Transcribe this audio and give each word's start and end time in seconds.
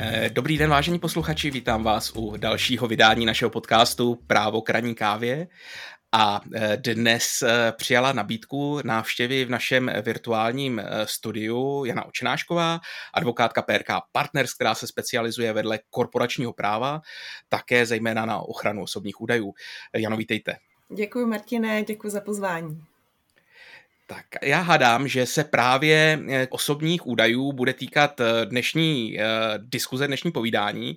Eh, 0.00 0.30
dobrý 0.30 0.58
den, 0.58 0.70
vážení 0.70 0.98
posluchači, 0.98 1.50
vítám 1.50 1.82
vás 1.84 2.12
u 2.16 2.36
dalšího 2.36 2.86
vydání 2.86 3.26
našeho 3.26 3.50
podcastu 3.50 4.18
Právo 4.26 4.62
kraní 4.62 4.94
kávě. 4.94 5.48
A 6.12 6.40
eh, 6.54 6.76
dnes 6.76 7.42
eh, 7.42 7.72
přijala 7.76 8.12
nabídku 8.12 8.80
návštěvy 8.84 9.44
v 9.44 9.50
našem 9.50 9.90
virtuálním 10.02 10.82
studiu 11.04 11.84
Jana 11.84 12.04
Očenášková, 12.04 12.80
advokátka 13.14 13.62
PRK 13.62 13.88
Partners, 14.12 14.54
která 14.54 14.74
se 14.74 14.86
specializuje 14.86 15.52
vedle 15.52 15.78
korporačního 15.90 16.52
práva, 16.52 17.00
také 17.48 17.86
zejména 17.86 18.26
na 18.26 18.38
ochranu 18.38 18.82
osobních 18.82 19.20
údajů. 19.20 19.52
Jano, 19.96 20.16
vítejte. 20.16 20.56
Děkuji, 20.96 21.26
Martine, 21.26 21.82
děkuji 21.82 22.10
za 22.10 22.20
pozvání. 22.20 22.87
Tak 24.10 24.24
já 24.42 24.60
hádám, 24.60 25.08
že 25.08 25.26
se 25.26 25.44
právě 25.44 26.20
eh, 26.28 26.46
osobních 26.50 27.06
údajů 27.06 27.52
bude 27.52 27.72
týkat 27.72 28.20
eh, 28.20 28.46
dnešní 28.46 29.16
uh, 29.16 29.24
diskuze, 29.58 30.06
dnešní 30.06 30.32
povídání, 30.32 30.96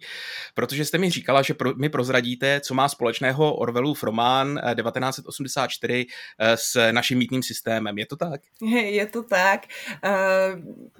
protože 0.53 0.85
jste 0.85 0.97
mi 0.97 1.09
říkala, 1.09 1.41
že 1.41 1.53
pro, 1.53 1.75
mi 1.75 1.89
prozradíte, 1.89 2.61
co 2.61 2.73
má 2.73 2.89
společného 2.89 3.55
Orwellův 3.55 4.03
román 4.03 4.61
1984 4.75 6.05
s 6.55 6.91
naším 6.91 7.17
mítným 7.17 7.43
systémem. 7.43 7.97
Je 7.97 8.05
to 8.05 8.15
tak? 8.15 8.41
Je 8.71 9.05
to 9.05 9.23
tak. 9.23 9.61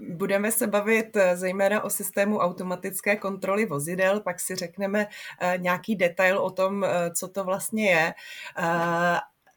Budeme 0.09 0.51
se 0.51 0.67
bavit 0.67 1.17
zejména 1.33 1.83
o 1.83 1.89
systému 1.89 2.37
automatické 2.37 3.15
kontroly 3.15 3.65
vozidel, 3.65 4.19
pak 4.19 4.39
si 4.39 4.55
řekneme 4.55 5.07
nějaký 5.57 5.95
detail 5.95 6.37
o 6.39 6.51
tom, 6.51 6.85
co 7.15 7.27
to 7.27 7.43
vlastně 7.43 7.91
je 7.91 8.13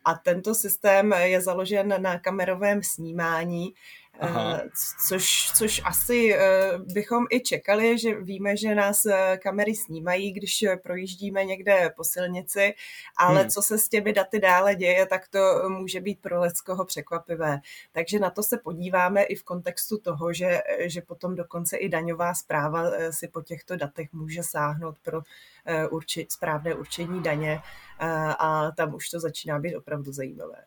a 0.05 0.15
tento 0.15 0.55
systém 0.55 1.13
je 1.13 1.41
založen 1.41 2.03
na 2.03 2.19
kamerovém 2.19 2.83
snímání, 2.83 3.75
Aha. 4.21 4.61
Eh, 4.65 4.69
což, 5.09 5.53
což 5.57 5.83
asi 5.85 6.35
eh, 6.35 6.79
bychom 6.79 7.27
i 7.31 7.41
čekali, 7.41 7.99
že 7.99 8.15
víme, 8.15 8.57
že 8.57 8.75
nás 8.75 9.07
eh, 9.07 9.39
kamery 9.43 9.75
snímají, 9.75 10.33
když 10.33 10.65
projíždíme 10.83 11.45
někde 11.45 11.93
po 11.97 12.05
silnici, 12.05 12.75
ale 13.17 13.41
hmm. 13.41 13.51
co 13.51 13.63
se 13.63 13.79
s 13.79 13.89
těmi 13.89 14.13
daty 14.13 14.41
dále 14.41 14.75
děje, 14.75 15.07
tak 15.07 15.29
to 15.29 15.69
může 15.69 16.01
být 16.01 16.21
pro 16.21 16.41
Leckoho 16.41 16.85
překvapivé. 16.85 17.61
Takže 17.93 18.19
na 18.19 18.31
to 18.31 18.43
se 18.43 18.59
podíváme 18.59 19.23
i 19.23 19.35
v 19.35 19.45
kontextu 19.45 19.99
toho, 19.99 20.33
že, 20.33 20.61
že 20.81 21.01
potom 21.01 21.35
dokonce 21.35 21.77
i 21.77 21.89
daňová 21.89 22.35
zpráva 22.35 22.91
si 23.11 23.29
po 23.29 23.43
těchto 23.43 23.77
datech 23.77 24.13
může 24.13 24.43
sáhnout 24.43 24.97
pro 25.03 25.23
urči, 25.91 26.27
správné 26.31 26.75
určení 26.75 27.23
daně 27.23 27.61
a 28.39 28.71
tam 28.77 28.95
už 28.95 29.09
to 29.11 29.21
začíná 29.21 29.59
být 29.59 29.77
opravdu 29.77 30.13
zajímavé. 30.13 30.65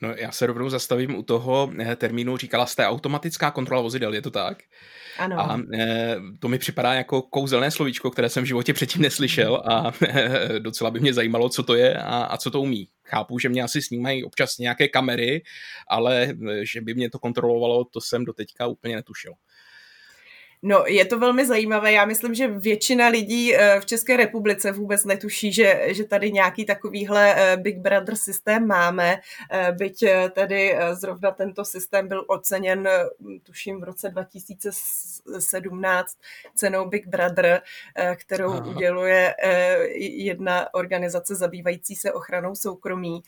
No 0.00 0.14
já 0.16 0.32
se 0.32 0.46
rovnou 0.46 0.68
zastavím 0.68 1.14
u 1.14 1.22
toho 1.22 1.72
eh, 1.78 1.96
termínu, 1.96 2.36
říkala 2.36 2.66
jste 2.66 2.86
automatická 2.86 3.50
kontrola 3.50 3.82
vozidel, 3.82 4.14
je 4.14 4.22
to 4.22 4.30
tak? 4.30 4.62
Ano. 5.18 5.40
A 5.40 5.60
e, 5.74 6.16
to 6.38 6.48
mi 6.48 6.58
připadá 6.58 6.94
jako 6.94 7.22
kouzelné 7.22 7.70
slovíčko, 7.70 8.10
které 8.10 8.28
jsem 8.28 8.44
v 8.44 8.46
životě 8.46 8.74
předtím 8.74 9.02
neslyšel 9.02 9.62
a 9.70 9.92
e, 10.08 10.48
docela 10.58 10.90
by 10.90 11.00
mě 11.00 11.14
zajímalo, 11.14 11.48
co 11.48 11.62
to 11.62 11.74
je 11.74 11.94
a, 11.98 12.24
a 12.24 12.36
co 12.36 12.50
to 12.50 12.60
umí. 12.60 12.88
Chápu, 13.04 13.38
že 13.38 13.48
mě 13.48 13.62
asi 13.62 13.82
snímají 13.82 14.24
občas 14.24 14.58
nějaké 14.58 14.88
kamery, 14.88 15.42
ale 15.88 16.34
že 16.72 16.80
by 16.80 16.94
mě 16.94 17.10
to 17.10 17.18
kontrolovalo, 17.18 17.84
to 17.84 18.00
jsem 18.00 18.24
doteďka 18.24 18.66
úplně 18.66 18.96
netušil. 18.96 19.32
No, 20.66 20.84
je 20.86 21.04
to 21.04 21.18
velmi 21.18 21.46
zajímavé. 21.46 21.92
Já 21.92 22.04
myslím, 22.04 22.34
že 22.34 22.48
většina 22.48 23.08
lidí 23.08 23.54
eh, 23.54 23.80
v 23.80 23.86
České 23.86 24.16
republice 24.16 24.72
vůbec 24.72 25.04
netuší, 25.04 25.52
že, 25.52 25.80
že 25.86 26.04
tady 26.04 26.32
nějaký 26.32 26.64
takovýhle 26.64 27.34
eh, 27.36 27.56
Big 27.56 27.78
Brother 27.78 28.16
systém 28.16 28.66
máme, 28.66 29.20
eh, 29.50 29.72
byť 29.72 30.04
tady 30.32 30.78
zrovna 30.92 31.30
tento 31.30 31.64
systém 31.64 32.08
byl 32.08 32.24
oceněn, 32.28 32.88
tuším, 33.42 33.80
v 33.80 33.84
roce 33.84 34.08
2017 34.08 36.18
cenou 36.54 36.88
Big 36.88 37.06
Brother, 37.06 37.62
kterou 38.16 38.52
Aha. 38.52 38.66
uděluje 38.66 39.34
jedna 39.98 40.74
organizace 40.74 41.34
zabývající 41.34 41.96
se 41.96 42.12
ochranou 42.12 42.54
soukromí, 42.54 43.22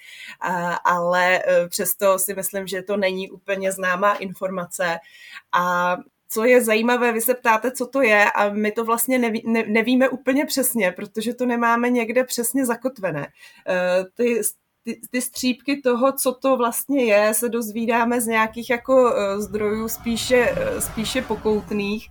ale 0.85 1.43
přesto 1.69 2.19
si 2.19 2.35
myslím, 2.35 2.67
že 2.67 2.83
to 2.83 2.97
není 2.97 3.31
úplně 3.31 3.73
známá 3.73 4.15
informace 4.15 4.99
a 5.53 5.97
co 6.29 6.45
je 6.45 6.65
zajímavé, 6.65 7.13
vy 7.13 7.21
se 7.21 7.35
ptáte, 7.35 7.71
co 7.71 7.87
to 7.87 8.03
je 8.03 8.31
a 8.31 8.49
my 8.49 8.73
to 8.73 8.85
vlastně 8.85 9.19
neví, 9.19 9.43
ne, 9.47 9.65
nevíme 9.69 10.09
úplně 10.09 10.47
přesně, 10.47 10.93
protože 10.93 11.35
to 11.35 11.47
nemáme 11.47 11.91
někde 11.91 12.25
přesně 12.25 12.67
zakotvené. 12.67 13.29
Eh, 13.69 14.05
ty, 14.15 14.41
ty, 14.85 15.01
ty 15.11 15.23
střípky 15.23 15.81
toho, 15.81 16.13
co 16.13 16.33
to 16.33 16.57
vlastně 16.57 17.05
je, 17.05 17.35
se 17.35 17.49
dozvídáme 17.49 18.21
z 18.21 18.27
nějakých 18.27 18.71
jako 18.71 19.15
eh, 19.15 19.41
zdrojů 19.41 19.89
spíše, 19.89 20.55
eh, 20.57 20.81
spíše 20.81 21.23
pokoutných, 21.23 22.09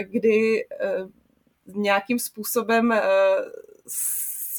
kdy 0.00 0.64
nějakým 1.66 2.18
způsobem 2.18 2.92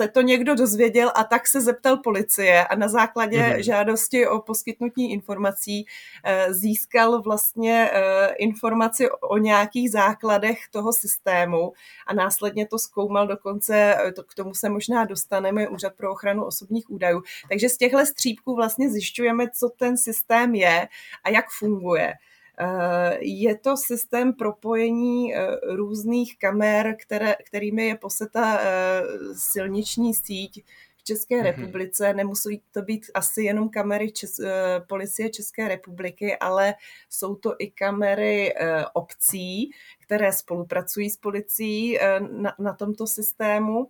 se 0.02 0.08
to 0.08 0.22
někdo 0.22 0.56
dozvěděl 0.56 1.12
a 1.16 1.24
tak 1.24 1.48
se 1.48 1.62
zeptal 1.62 1.98
policie 1.98 2.68
a 2.68 2.76
na 2.76 2.88
základě 2.88 3.38
mm-hmm. 3.38 3.60
žádosti 3.60 4.28
o 4.28 4.40
poskytnutí 4.40 5.12
informací 5.12 5.86
eh, 6.24 6.54
získal 6.54 7.22
vlastně 7.22 7.90
eh, 7.94 8.28
informaci 8.28 9.10
o 9.10 9.38
nějakých 9.38 9.92
základech 9.92 10.58
toho 10.72 10.94
systému 10.94 11.74
a 12.08 12.14
následně 12.14 12.68
to 12.68 12.80
zkoumal 12.80 13.28
dokonce, 13.28 13.96
eh, 14.08 14.12
to, 14.12 14.24
k 14.24 14.34
tomu 14.34 14.54
se 14.54 14.70
možná 14.70 15.06
dostaneme, 15.06 15.68
Úřad 15.68 15.94
pro 15.94 16.12
ochranu 16.12 16.46
osobních 16.46 16.90
údajů. 16.90 17.22
Takže 17.50 17.70
z 17.70 17.78
těchto 17.78 18.06
střípků 18.06 18.56
vlastně 18.56 18.90
zjišťujeme, 18.90 19.50
co 19.50 19.70
ten 19.70 19.98
systém 19.98 20.56
je 20.56 20.88
a 21.24 21.30
jak 21.30 21.46
funguje. 21.50 22.14
Eh, 22.60 23.18
je 23.22 23.58
to 23.58 23.78
systém 23.78 24.34
propojení 24.34 25.36
eh, 25.36 25.58
různých 25.76 26.40
kamer, 26.40 26.96
které, 27.00 27.36
kterými 27.46 27.86
je 27.88 27.96
poseta 27.96 28.60
eh, 28.62 29.02
silniční 29.34 30.14
síť 30.14 30.64
v 30.98 31.04
České 31.04 31.36
mm-hmm. 31.36 31.44
republice. 31.44 32.14
Nemusí 32.14 32.62
to 32.72 32.82
být 32.82 33.06
asi 33.14 33.44
jenom 33.44 33.70
kamery 33.70 34.12
Čes, 34.12 34.40
policie 34.88 35.30
České 35.30 35.68
republiky, 35.68 36.38
ale 36.38 36.74
jsou 37.10 37.36
to 37.36 37.56
i 37.60 37.72
kamery 37.72 38.54
obcí, 38.94 39.72
které 40.00 40.34
spolupracují 40.34 41.10
s 41.10 41.18
policií 41.18 42.00
na, 42.32 42.56
na 42.60 42.74
tomto 42.74 43.08
systému. 43.08 43.88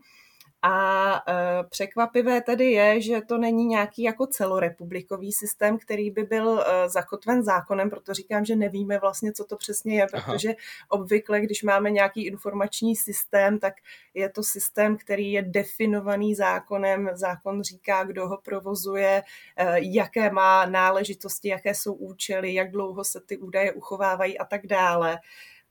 A 0.64 1.16
e, 1.16 1.64
překvapivé 1.70 2.42
tedy 2.42 2.72
je, 2.72 3.02
že 3.02 3.22
to 3.22 3.38
není 3.38 3.66
nějaký 3.66 4.04
jako 4.04 4.28
celorepublikový 4.28 5.32
systém, 5.32 5.78
který 5.78 6.12
by 6.12 6.24
byl 6.24 6.60
e, 6.60 6.90
zakotven 6.90 7.44
zákonem, 7.44 7.90
proto 7.90 8.14
říkám, 8.14 8.46
že 8.46 8.56
nevíme 8.56 9.00
vlastně, 9.00 9.34
co 9.34 9.46
to 9.46 9.58
přesně 9.58 9.96
je, 9.96 10.08
protože 10.12 10.50
Aha. 10.50 10.58
obvykle, 10.90 11.42
když 11.42 11.64
máme 11.64 11.92
nějaký 11.92 12.26
informační 12.26 12.96
systém, 12.96 13.60
tak 13.60 13.74
je 14.14 14.30
to 14.30 14.44
systém, 14.44 14.98
který 14.98 15.32
je 15.32 15.42
definovaný 15.42 16.36
zákonem. 16.36 17.10
Zákon 17.14 17.64
říká, 17.64 18.04
kdo 18.04 18.28
ho 18.28 18.38
provozuje, 18.38 19.24
e, 19.58 19.76
jaké 19.80 20.32
má 20.32 20.66
náležitosti, 20.66 21.48
jaké 21.48 21.76
jsou 21.76 21.94
účely, 21.94 22.54
jak 22.54 22.72
dlouho 22.72 23.04
se 23.04 23.22
ty 23.26 23.38
údaje 23.38 23.72
uchovávají 23.72 24.38
a 24.38 24.46
tak 24.46 24.68
dále 24.68 25.20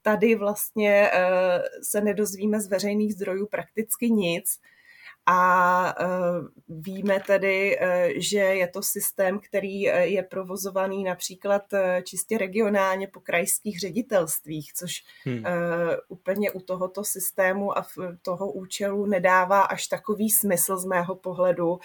tady 0.03 0.35
vlastně 0.35 1.11
se 1.83 2.01
nedozvíme 2.01 2.61
z 2.61 2.67
veřejných 2.67 3.15
zdrojů 3.15 3.47
prakticky 3.47 4.11
nic. 4.11 4.61
A 5.27 5.95
e, 5.99 6.07
víme 6.69 7.21
tedy, 7.27 7.79
e, 7.81 8.11
že 8.17 8.39
je 8.39 8.69
to 8.69 8.83
systém, 8.83 9.41
který 9.41 9.91
e, 9.91 10.07
je 10.07 10.23
provozovaný 10.23 11.05
například 11.05 11.63
čistě 12.05 12.39
regionálně 12.39 13.07
po 13.07 13.21
krajských 13.21 13.81
ředitelstvích, 13.81 14.73
což 14.73 15.03
hmm. 15.25 15.45
úplně 16.09 16.51
u 16.51 16.61
tohoto 16.61 17.05
systému 17.05 17.79
a 17.79 17.87
toho 18.23 18.53
účelu 18.53 19.07
nedává 19.07 19.61
až 19.61 19.87
takový 19.87 20.31
smysl 20.31 20.77
z 20.77 20.85
mého 20.85 21.15
pohledu. 21.15 21.79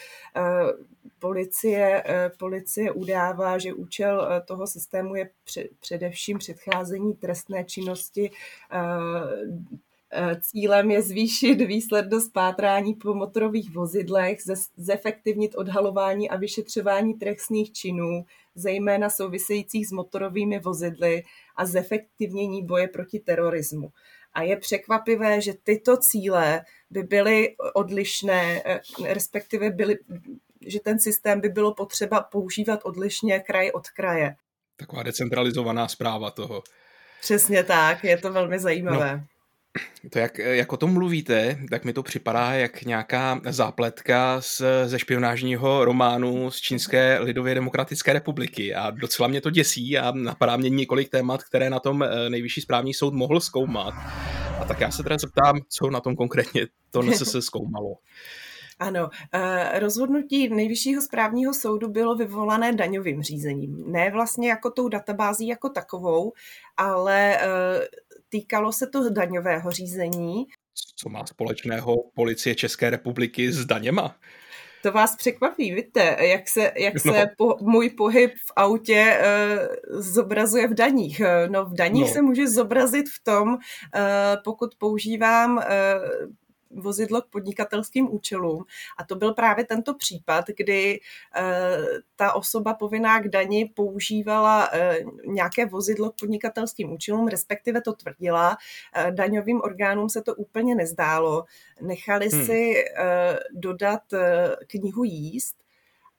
Policie, 1.19 2.03
policie 2.39 2.91
udává, 2.91 3.57
že 3.57 3.73
účel 3.73 4.27
toho 4.45 4.67
systému 4.67 5.15
je 5.15 5.29
především 5.79 6.37
předcházení 6.37 7.13
trestné 7.13 7.63
činnosti 7.63 8.31
Eh, 8.71 9.65
cílem 10.41 10.91
je 10.91 11.01
zvýšit 11.01 11.55
výslednost 11.55 12.33
pátrání 12.33 12.93
po 12.93 13.13
motorových 13.13 13.71
vozidlech, 13.75 14.37
zefektivnit 14.77 15.55
odhalování 15.55 16.29
a 16.29 16.37
vyšetřování 16.37 17.13
trestných 17.13 17.71
činů, 17.71 18.25
zejména 18.55 19.09
souvisejících 19.09 19.87
s 19.87 19.91
motorovými 19.91 20.59
vozidly 20.59 21.23
a 21.55 21.65
zefektivnění 21.65 22.65
boje 22.65 22.87
proti 22.87 23.19
terorismu. 23.19 23.89
A 24.33 24.41
je 24.41 24.57
překvapivé, 24.57 25.41
že 25.41 25.53
tyto 25.63 25.97
cíle 25.97 26.61
by 26.89 27.03
byly 27.03 27.55
odlišné, 27.73 28.61
eh, 28.65 28.81
respektive 29.13 29.69
byly, 29.69 29.97
že 30.65 30.79
ten 30.79 30.99
systém 30.99 31.41
by 31.41 31.49
bylo 31.49 31.73
potřeba 31.73 32.21
používat 32.21 32.79
odlišně 32.83 33.39
kraj 33.39 33.71
od 33.71 33.89
kraje. 33.89 34.35
Taková 34.77 35.03
decentralizovaná 35.03 35.87
zpráva 35.87 36.31
toho. 36.31 36.63
Přesně 37.21 37.63
tak, 37.63 38.03
je 38.03 38.17
to 38.17 38.33
velmi 38.33 38.59
zajímavé. 38.59 39.17
No. 39.17 39.34
To, 40.09 40.19
jak, 40.19 40.37
jak 40.37 40.73
o 40.73 40.77
tom 40.77 40.93
mluvíte, 40.93 41.57
tak 41.69 41.85
mi 41.85 41.93
to 41.93 42.03
připadá 42.03 42.53
jak 42.53 42.81
nějaká 42.81 43.41
zápletka 43.49 44.41
z, 44.41 44.61
ze 44.85 44.99
špionážního 44.99 45.85
románu 45.85 46.51
z 46.51 46.57
Čínské 46.61 47.19
lidově 47.19 47.55
demokratické 47.55 48.13
republiky 48.13 48.75
a 48.75 48.91
docela 48.91 49.27
mě 49.27 49.41
to 49.41 49.49
děsí 49.49 49.97
a 49.97 50.11
napadá 50.11 50.57
mě 50.57 50.69
několik 50.69 51.09
témat, 51.09 51.43
které 51.43 51.69
na 51.69 51.79
tom 51.79 52.03
eh, 52.03 52.29
nejvyšší 52.29 52.61
správní 52.61 52.93
soud 52.93 53.13
mohl 53.13 53.39
zkoumat. 53.39 53.93
A 54.61 54.65
tak 54.67 54.81
já 54.81 54.91
se 54.91 55.03
teda 55.03 55.17
zeptám, 55.17 55.59
co 55.69 55.89
na 55.89 55.99
tom 55.99 56.15
konkrétně 56.15 56.67
to 56.91 57.03
se 57.03 57.41
zkoumalo. 57.41 57.95
Ano, 58.79 59.09
eh, 59.33 59.79
rozhodnutí 59.79 60.49
nejvyššího 60.49 61.01
správního 61.01 61.53
soudu 61.53 61.89
bylo 61.89 62.15
vyvolané 62.15 62.73
daňovým 62.73 63.23
řízením. 63.23 63.91
Ne 63.91 64.11
vlastně 64.11 64.49
jako 64.49 64.71
tou 64.71 64.87
databází 64.87 65.47
jako 65.47 65.69
takovou, 65.69 66.33
ale 66.77 67.37
eh, 67.37 67.47
týkalo 68.35 68.73
se 68.73 68.87
to 68.87 69.09
daňového 69.09 69.71
řízení. 69.71 70.45
Co 70.95 71.09
má 71.09 71.25
společného 71.25 71.95
policie 72.13 72.55
České 72.55 72.89
republiky 72.89 73.51
s 73.51 73.65
daněma? 73.65 74.15
To 74.83 74.91
vás 74.91 75.15
překvapí, 75.15 75.73
víte, 75.73 76.17
jak 76.19 76.49
se, 76.49 76.71
jak 76.77 76.93
no. 77.05 77.13
se 77.13 77.25
po, 77.37 77.55
můj 77.61 77.89
pohyb 77.89 78.31
v 78.31 78.51
autě 78.55 79.19
uh, 79.19 80.01
zobrazuje 80.01 80.67
v 80.67 80.73
daních. 80.73 81.21
No 81.47 81.65
v 81.65 81.73
daních 81.73 82.07
no. 82.07 82.13
se 82.13 82.21
může 82.21 82.47
zobrazit 82.47 83.05
v 83.09 83.23
tom, 83.23 83.49
uh, 83.49 83.59
pokud 84.43 84.75
používám 84.75 85.57
uh, 85.57 85.63
vozidlo 86.75 87.21
k 87.21 87.29
podnikatelským 87.29 88.13
účelům. 88.13 88.65
A 88.97 89.03
to 89.03 89.15
byl 89.15 89.33
právě 89.33 89.65
tento 89.65 89.93
případ, 89.93 90.45
kdy 90.57 90.99
eh, 91.35 91.77
ta 92.15 92.33
osoba 92.33 92.73
povinná 92.73 93.19
k 93.19 93.27
dani 93.27 93.71
používala 93.75 94.69
eh, 94.73 94.99
nějaké 95.25 95.65
vozidlo 95.65 96.11
k 96.11 96.19
podnikatelským 96.19 96.93
účelům, 96.93 97.27
respektive 97.27 97.81
to 97.81 97.93
tvrdila. 97.93 98.57
Eh, 98.95 99.11
daňovým 99.11 99.61
orgánům 99.61 100.09
se 100.09 100.21
to 100.21 100.35
úplně 100.35 100.75
nezdálo. 100.75 101.45
Nechali 101.81 102.29
hmm. 102.29 102.45
si 102.45 102.73
dodat 103.51 104.01
knihu 104.67 105.03
jíst 105.03 105.55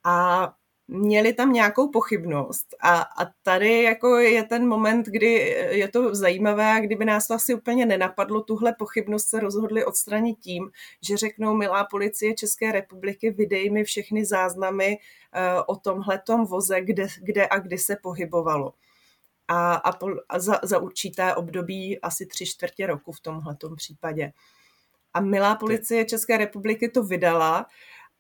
a 0.05 0.53
měli 0.89 1.33
tam 1.33 1.53
nějakou 1.53 1.89
pochybnost. 1.91 2.67
A, 2.81 3.01
a 3.01 3.31
tady 3.43 3.83
jako 3.83 4.17
je 4.17 4.45
ten 4.45 4.69
moment, 4.69 5.07
kdy 5.07 5.33
je 5.71 5.89
to 5.89 6.15
zajímavé 6.15 6.73
a 6.73 6.81
kdyby 6.81 7.05
nás 7.05 7.27
to 7.27 7.35
asi 7.35 7.55
úplně 7.55 7.87
nenapadlo, 7.87 8.43
tuhle 8.43 8.73
pochybnost 8.73 9.29
se 9.29 9.41
rozhodli 9.41 9.85
odstranit 9.85 10.39
tím, 10.39 10.71
že 11.03 11.17
řeknou, 11.17 11.55
milá 11.55 11.85
policie 11.85 12.35
České 12.35 12.73
republiky, 12.73 13.31
vydej 13.31 13.71
mi 13.71 13.85
všechny 13.85 14.25
záznamy 14.25 14.99
uh, 14.99 15.63
o 15.67 15.77
tomhletom 15.77 16.47
voze, 16.47 16.81
kde, 16.81 17.07
kde 17.23 17.49
a 17.49 17.59
kdy 17.59 17.79
se 17.79 17.97
pohybovalo. 18.03 18.73
A, 19.49 19.75
a, 19.75 19.93
po, 19.93 20.09
a 20.29 20.39
za, 20.39 20.61
za 20.63 20.79
určité 20.79 21.35
období 21.35 22.01
asi 22.01 22.27
tři 22.27 22.47
čtvrtě 22.47 22.87
roku 22.87 23.13
v 23.13 23.21
tomhletom 23.21 23.77
případě. 23.77 24.33
A 25.15 25.21
milá 25.21 25.55
policie 25.55 26.05
České 26.05 26.37
republiky 26.37 26.89
to 26.89 27.03
vydala 27.03 27.67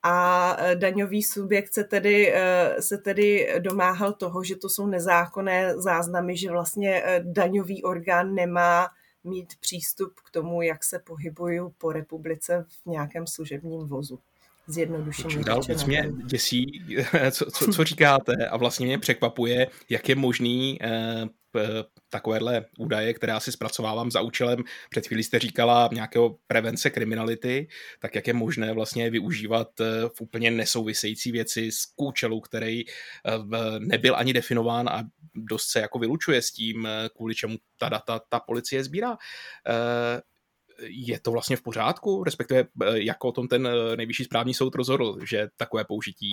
a 0.02 0.56
e, 0.58 0.76
daňový 0.76 1.22
subjekt 1.22 1.75
se 1.75 1.84
tedy, 1.84 2.32
e, 2.34 2.82
se 2.82 2.98
tedy 2.98 3.54
domáhal 3.58 4.12
toho, 4.12 4.44
že 4.44 4.56
to 4.56 4.69
jsou 4.69 4.87
nezákonné 4.87 5.75
záznamy, 5.76 6.37
že 6.37 6.50
vlastně 6.50 7.02
e, 7.04 7.20
daňový 7.25 7.82
orgán 7.82 8.34
nemá 8.34 8.88
mít 9.25 9.48
přístup 9.60 10.12
k 10.26 10.31
tomu, 10.31 10.62
jak 10.62 10.84
se 10.84 10.98
pohybují 10.98 11.60
po 11.78 11.93
republice 11.93 12.66
v 12.69 12.87
nějakém 12.87 13.26
služebním 13.26 13.87
vozu. 13.87 14.19
Zjednodušeně. 14.69 15.44
Dál 15.44 15.60
víc 15.69 15.84
mě 15.84 16.12
děsí, 16.25 16.84
co, 17.31 17.50
co, 17.50 17.72
co 17.72 17.84
říkáte 17.84 18.32
a 18.50 18.56
vlastně 18.56 18.87
mě 18.87 18.99
překvapuje, 18.99 19.66
jak 19.88 20.08
je 20.08 20.14
možný 20.14 20.78
takovéhle 22.08 22.64
údaje, 22.79 23.14
které 23.14 23.32
asi 23.32 23.53
zpracovávám 23.53 24.11
za 24.11 24.20
účelem, 24.20 24.64
před 24.91 25.06
chvílí 25.06 25.23
jste 25.23 25.38
říkala 25.38 25.88
nějakého 25.93 26.38
prevence 26.47 26.91
kriminality, 26.91 27.69
tak 28.00 28.14
jak 28.14 28.26
je 28.26 28.35
možné 28.35 28.73
vlastně 28.73 29.11
využívat 29.11 29.81
eh, 29.81 29.85
v 30.14 30.20
úplně 30.20 30.50
nesouvisející 30.50 31.32
věci 31.32 31.73
z 31.73 31.93
účelu, 31.97 32.41
který 32.41 32.85
eh, 32.88 32.93
nebyl 33.79 34.17
ani 34.17 34.32
definován 34.32 34.88
a 34.88 35.05
dost 35.35 35.69
se 35.69 35.81
jako 35.81 35.99
vylučuje 35.99 36.43
s 36.43 36.50
tím, 36.50 36.88
kvůli 37.17 37.35
čemu 37.35 37.56
ta 37.79 37.88
data 37.88 38.20
ta 38.29 38.41
policie 38.41 38.85
sbírá. 38.85 39.17
Je 40.82 41.20
to 41.20 41.31
vlastně 41.31 41.56
v 41.56 41.62
pořádku, 41.62 42.25
respektive 42.25 42.64
jak 42.94 43.25
o 43.25 43.32
tom 43.32 43.49
ten 43.49 43.69
nejvyšší 43.97 44.25
správní 44.25 44.55
soud 44.55 44.75
rozhodl, 44.75 45.19
že 45.25 45.49
takové 45.56 45.85
použití 45.85 46.32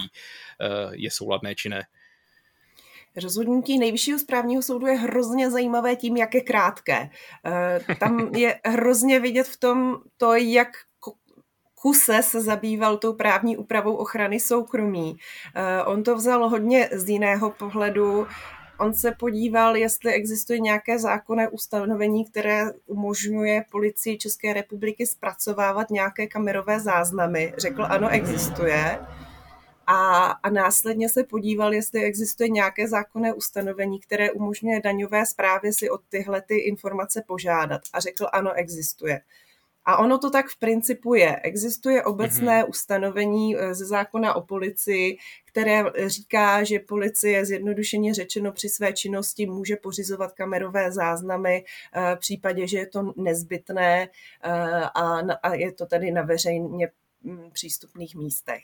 je 0.92 1.12
souladné 1.12 1.56
či 1.56 1.70
ne? 1.70 1.84
Rozhodnutí 3.22 3.80
nejvyššího 3.80 4.20
správního 4.20 4.62
soudu 4.62 4.88
je 4.88 4.96
hrozně 4.96 5.52
zajímavé 5.52 5.96
tím, 5.96 6.18
jak 6.18 6.36
je 6.36 6.42
krátké. 6.42 7.10
Eh, 7.46 7.96
tam 8.00 8.20
je 8.36 8.60
hrozně 8.66 9.20
vidět 9.20 9.48
v 9.48 9.58
tom 9.58 9.98
to, 10.18 10.36
jak 10.36 10.70
kuse 11.82 12.24
se 12.24 12.42
zabýval 12.42 12.98
tou 12.98 13.14
právní 13.14 13.58
úpravou 13.58 13.96
ochrany 13.96 14.40
soukromí. 14.40 15.18
Eh, 15.56 15.84
on 15.84 16.04
to 16.04 16.16
vzal 16.16 16.50
hodně 16.50 16.90
z 16.92 17.10
jiného 17.10 17.52
pohledu. 17.52 18.28
On 18.80 18.94
se 18.94 19.12
podíval, 19.12 19.76
jestli 19.76 20.14
existuje 20.14 20.60
nějaké 20.60 21.00
zákonné 21.00 21.50
ustanovení, 21.50 22.26
které 22.26 22.66
umožňuje 22.86 23.66
policii 23.72 24.18
České 24.18 24.54
republiky 24.54 25.08
zpracovávat 25.08 25.90
nějaké 25.90 26.28
kamerové 26.28 26.80
záznamy. 26.80 27.54
Řekl, 27.58 27.86
ano, 27.90 28.10
existuje 28.10 29.00
a, 29.88 30.26
a 30.26 30.50
následně 30.50 31.10
se 31.10 31.24
podíval, 31.24 31.74
jestli 31.74 32.04
existuje 32.04 32.50
nějaké 32.50 32.88
zákonné 32.88 33.34
ustanovení, 33.34 34.00
které 34.00 34.32
umožňuje 34.32 34.82
daňové 34.82 35.26
zprávě 35.26 35.74
si 35.74 35.90
o 35.90 35.98
tyhle 35.98 36.42
ty 36.42 36.58
informace 36.58 37.24
požádat. 37.28 37.82
A 37.94 38.00
řekl, 38.00 38.28
ano, 38.34 38.54
existuje. 38.54 39.22
A 39.86 39.98
ono 39.98 40.18
to 40.18 40.30
tak 40.30 40.48
v 40.48 40.60
principu 40.60 41.14
je. 41.14 41.36
Existuje 41.36 42.04
obecné 42.04 42.64
mm-hmm. 42.64 42.70
ustanovení 42.70 43.58
eh, 43.58 43.74
ze 43.74 43.86
zákona 43.86 44.36
o 44.36 44.42
policii, 44.42 45.18
které 45.46 45.84
říká, 46.06 46.64
že 46.64 46.80
policie 46.80 47.46
zjednodušeně 47.46 48.14
řečeno 48.14 48.52
při 48.52 48.70
své 48.70 48.94
činnosti 48.94 49.46
může 49.46 49.76
pořizovat 49.76 50.32
kamerové 50.32 50.92
záznamy 50.92 51.66
eh, 51.94 52.16
v 52.16 52.20
případě, 52.20 52.68
že 52.68 52.78
je 52.78 52.88
to 52.88 53.14
nezbytné 53.18 54.10
eh, 54.44 54.50
a, 54.96 55.54
je 55.54 55.72
to 55.72 55.86
tady 55.86 56.12
na 56.12 56.22
veřejně 56.22 56.92
přístupných 57.54 58.16
místech. 58.16 58.64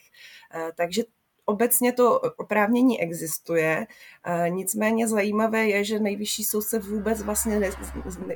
Eh, 0.54 0.72
takže 0.76 1.04
obecně 1.46 1.94
to 1.94 2.20
oprávnění 2.20 3.02
existuje, 3.02 3.88
eh, 4.24 4.50
nicméně 4.50 5.08
zajímavé 5.08 5.68
je, 5.68 5.84
že 5.84 6.00
nejvyšší 6.00 6.44
soud 6.44 6.62
se 6.62 6.80
vůbec 6.80 7.22
vlastně, 7.22 7.60
ne, 7.60 7.70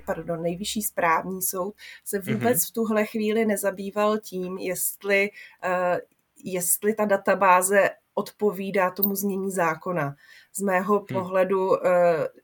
pardon, 0.06 0.42
nejvyšší 0.42 0.82
správní 0.82 1.42
soud 1.42 1.76
se 2.06 2.20
vůbec 2.20 2.58
mm-hmm. 2.58 2.70
v 2.70 2.74
tuhle 2.74 3.06
chvíli 3.06 3.46
nezabýval 3.46 4.18
tím, 4.20 4.58
jestli, 4.58 5.30
eh, 5.64 6.02
jestli 6.44 6.94
ta 6.94 7.06
databáze 7.06 7.90
odpovídá 8.14 8.92
tomu 8.92 9.16
znění 9.16 9.52
zákona. 9.52 10.16
Z 10.54 10.62
mého 10.62 10.98
hmm. 10.98 11.06
pohledu 11.06 11.70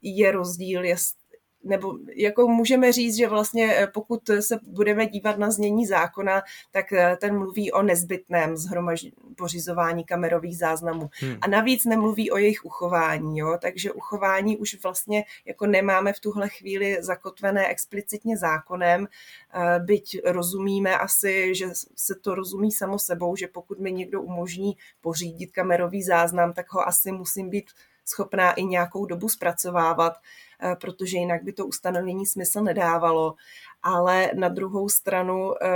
je 0.02 0.32
rozdíl, 0.32 0.86
jest, 0.86 1.19
nebo 1.64 1.98
jako 2.16 2.48
můžeme 2.48 2.92
říct, 2.92 3.16
že 3.16 3.28
vlastně 3.28 3.76
eh, 3.78 3.88
pokud 3.88 4.22
se 4.40 4.60
budeme 4.68 5.06
dívat 5.06 5.38
na 5.38 5.52
znění 5.52 5.86
zákona, 5.86 6.42
tak 6.72 6.94
eh, 6.94 7.18
ten 7.22 7.38
mluví 7.38 7.72
o 7.72 7.82
nezbytném 7.82 8.58
zhromaž... 8.58 9.06
pořizování 9.38 10.04
kamerových 10.04 10.58
záznamů. 10.58 11.10
Hmm. 11.20 11.38
A 11.42 11.48
navíc 11.48 11.86
nemluví 11.86 12.32
o 12.32 12.38
jejich 12.38 12.66
uchování, 12.66 13.38
jo? 13.38 13.58
takže 13.62 13.92
uchování 13.92 14.58
už 14.58 14.84
vlastně 14.84 15.24
jako 15.46 15.66
nemáme 15.68 16.14
v 16.14 16.20
tuhle 16.20 16.50
chvíli 16.50 16.98
zakotvené 17.00 17.68
explicitně 17.68 18.38
zákonem, 18.38 19.08
eh, 19.08 19.80
byť 19.80 20.22
rozumíme 20.26 20.98
asi, 20.98 21.56
že 21.56 21.68
se 21.96 22.16
to 22.16 22.36
rozumí 22.36 22.72
samo 22.72 23.00
sebou, 23.00 23.36
že 23.36 23.48
pokud 23.48 23.80
mi 23.80 23.92
někdo 23.92 24.22
umožní 24.22 24.78
pořídit 25.02 25.52
kamerový 25.52 26.04
záznam, 26.04 26.54
tak 26.54 26.74
ho 26.74 26.88
asi 26.88 27.12
musím 27.12 27.50
být 27.50 27.72
schopná 28.10 28.52
i 28.52 28.64
nějakou 28.64 29.06
dobu 29.06 29.30
zpracovávat, 29.30 30.14
eh, 30.62 30.76
protože 30.76 31.18
jinak 31.18 31.44
by 31.44 31.54
to 31.54 31.66
ustanovení 31.66 32.26
smysl 32.26 32.62
nedávalo. 32.62 33.36
Ale 33.84 34.32
na 34.36 34.50
druhou 34.50 34.90
stranu 34.90 35.64
eh, 35.64 35.68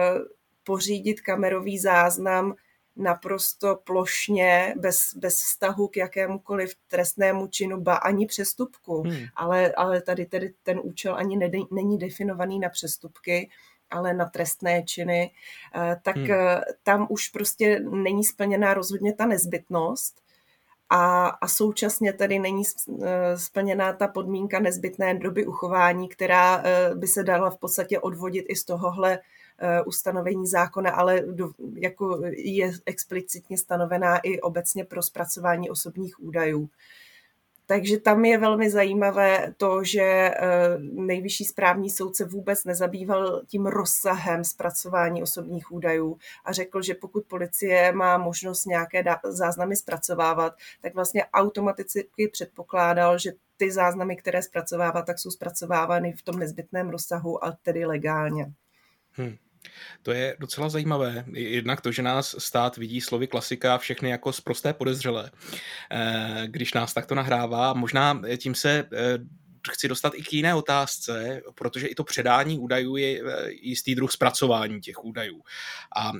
pořídit 0.63 1.22
kamerový 1.22 1.80
záznam 1.80 2.56
naprosto 2.96 3.75
plošně, 3.84 4.75
bez, 4.78 5.16
bez 5.16 5.36
vztahu 5.36 5.88
k 5.88 5.98
jakémukoliv 5.98 6.74
trestnému 6.88 7.48
činu, 7.48 7.82
ba 7.82 7.96
ani 7.96 8.25
přestupku. 8.25 9.02
Hmm. 9.02 9.25
Ale, 9.36 9.72
ale 9.72 10.02
tady 10.02 10.25
tedy 10.25 10.54
ten 10.63 10.80
účel 10.84 11.16
ani 11.16 11.38
ne, 11.38 11.52
není 11.72 11.98
definovaný 11.98 12.60
na 12.60 12.70
přestupky, 12.70 13.50
ale 13.90 14.13
na 14.13 14.25
trestné 14.25 14.84
činy, 14.84 15.32
eh, 15.75 15.98
tak 16.02 16.18
hmm. 16.18 16.28
tam 16.84 17.08
už 17.10 17.28
prostě 17.28 17.80
není 17.80 18.24
splněná 18.24 18.74
rozhodně 18.74 19.13
ta 19.13 19.25
nezbytnost 19.25 20.23
a, 20.90 21.28
a 21.28 21.48
současně 21.48 22.13
tady 22.13 22.40
není 22.40 22.63
eh, 23.04 23.38
splněná 23.38 23.94
ta 23.94 24.08
podmínka 24.08 24.60
nezbytné 24.60 25.13
doby 25.13 25.46
uchování, 25.46 26.10
která 26.10 26.62
eh, 26.63 26.96
by 26.96 27.08
se 27.08 27.24
dala 27.24 27.50
v 27.50 27.58
podstatě 27.58 28.00
odvodit 28.00 28.46
i 28.50 28.56
z 28.56 28.63
tohohle 28.63 29.20
eh, 29.60 29.82
ustanovení 29.82 30.48
zákona, 30.48 30.92
ale 30.92 31.22
do, 31.32 31.52
jako 31.75 32.22
je 32.38 32.72
explicitně 32.86 33.58
stanovená 33.58 34.18
i 34.18 34.42
obecně 34.42 34.86
pro 34.86 35.02
zpracování 35.02 35.70
osobních 35.70 36.20
údajů. 36.24 36.70
Takže 37.65 37.98
tam 37.98 38.25
je 38.25 38.38
velmi 38.38 38.70
zajímavé 38.70 39.53
to, 39.58 39.84
že 39.84 40.01
eh, 40.01 40.34
nejvyšší 40.79 41.46
správní 41.46 41.89
soud 41.89 42.15
se 42.15 42.25
vůbec 42.25 42.63
nezabýval 42.63 43.41
tím 43.48 43.65
rozsahem 43.65 44.43
zpracování 44.43 45.24
osobních 45.24 45.72
údajů 45.72 46.17
a 46.46 46.51
řekl, 46.51 46.82
že 46.82 46.93
pokud 46.93 47.25
policie 47.25 47.91
má 47.91 48.17
možnost 48.17 48.65
nějaké 48.65 49.03
záznamy 49.24 49.75
zpracovávat, 49.75 50.53
tak 50.82 50.96
vlastně 50.96 51.25
automaticky 51.25 52.27
předpokládal, 52.32 53.17
že 53.17 53.32
ty 53.58 53.72
záznamy, 53.72 54.15
které 54.15 54.41
zpracovává, 54.41 55.01
tak 55.01 55.20
jsou 55.20 55.32
zpracovávány 55.32 56.13
v 56.13 56.22
tom 56.22 56.39
nezbytném 56.39 56.89
rozsahu 56.89 57.46
a 57.46 57.58
tedy 57.62 57.86
legálně. 57.86 58.53
Hmm. 59.12 59.36
To 60.01 60.12
je 60.12 60.36
docela 60.39 60.70
zajímavé. 60.70 61.25
Jednak 61.34 61.82
to, 61.82 61.91
že 61.91 62.01
nás 62.01 62.36
stát 62.38 62.77
vidí 62.77 63.01
slovy 63.01 63.27
klasika 63.27 63.77
všechny 63.77 64.10
jako 64.10 64.34
zprosté 64.34 64.74
podezřelé, 64.74 65.32
eh, 65.91 66.43
když 66.46 66.74
nás 66.74 66.93
takto 66.93 67.15
nahrává. 67.15 67.74
Možná 67.74 68.22
tím 68.38 68.55
se 68.55 68.89
eh, 68.93 69.17
chci 69.72 69.88
dostat 69.88 70.13
i 70.15 70.24
k 70.24 70.34
jiné 70.34 70.55
otázce, 70.55 71.41
protože 71.55 71.88
i 71.88 71.96
to 71.96 72.03
předání 72.03 72.60
údajů 72.60 72.96
je 72.96 73.22
eh, 73.25 73.51
jistý 73.51 73.96
druh 73.96 74.12
zpracování 74.12 74.82
těch 74.82 75.03
údajů. 75.03 75.43
A 75.96 76.12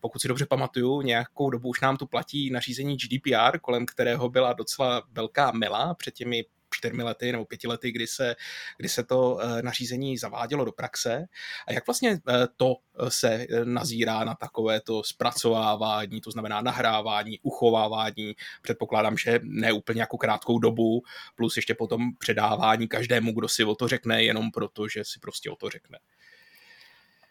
pokud 0.00 0.22
si 0.22 0.28
dobře 0.28 0.46
pamatuju, 0.46 1.02
nějakou 1.02 1.50
dobu 1.50 1.68
už 1.68 1.80
nám 1.80 1.96
tu 1.96 2.06
platí 2.06 2.50
nařízení 2.50 2.96
GDPR, 2.96 3.58
kolem 3.58 3.86
kterého 3.86 4.28
byla 4.28 4.52
docela 4.52 5.02
velká 5.12 5.50
mela 5.50 5.94
před 5.94 6.14
těmi 6.14 6.44
čtyřmi 6.76 7.02
lety 7.02 7.32
nebo 7.32 7.44
pěti 7.44 7.68
lety, 7.68 7.92
kdy 7.92 8.06
se, 8.06 8.36
kdy 8.76 8.88
se 8.88 9.04
to 9.04 9.38
eh, 9.40 9.62
nařízení 9.62 10.18
zavádělo 10.18 10.64
do 10.64 10.72
praxe. 10.72 11.26
A 11.66 11.72
jak 11.72 11.86
vlastně 11.86 12.10
eh, 12.28 12.46
to 12.56 12.76
eh, 12.76 13.10
se 13.10 13.46
nazírá 13.64 14.24
na 14.24 14.34
takovéto 14.34 15.02
zpracovávání, 15.02 16.20
to 16.20 16.30
znamená 16.30 16.60
nahrávání, 16.60 17.38
uchovávání, 17.42 18.36
předpokládám, 18.62 19.16
že 19.16 19.40
ne 19.42 19.72
úplně 19.72 20.00
jako 20.00 20.18
krátkou 20.18 20.58
dobu, 20.58 21.02
plus 21.34 21.56
ještě 21.56 21.74
potom 21.74 22.12
předávání 22.18 22.88
každému, 22.88 23.32
kdo 23.32 23.48
si 23.48 23.64
o 23.64 23.74
to 23.74 23.88
řekne, 23.88 24.22
jenom 24.22 24.50
proto, 24.50 24.88
že 24.88 25.04
si 25.04 25.20
prostě 25.20 25.50
o 25.50 25.56
to 25.56 25.70
řekne. 25.70 25.98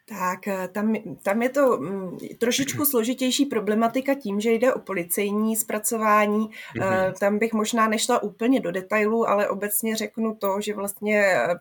Tak 0.08 0.48
eh, 0.48 0.68
tam, 0.68 0.96
tam 1.24 1.42
je 1.42 1.50
to 1.50 1.78
mm, 1.78 2.18
trošičku 2.38 2.86
složitější 2.86 3.46
problematika 3.46 4.14
tím, 4.14 4.40
že 4.40 4.52
jde 4.52 4.74
o 4.74 4.80
policejní 4.80 5.56
zpracování. 5.56 6.50
Mm-hmm. 6.50 7.14
Tam 7.20 7.40
bych 7.40 7.54
možná 7.54 7.88
nešla 7.88 8.24
úplně 8.24 8.60
do 8.60 8.72
detailů, 8.72 9.30
ale 9.30 9.50
obecně 9.50 9.96
řeknu 9.96 10.36
to, 10.36 10.62
že 10.62 10.74
vlastně 10.74 11.22
eh, 11.22 11.56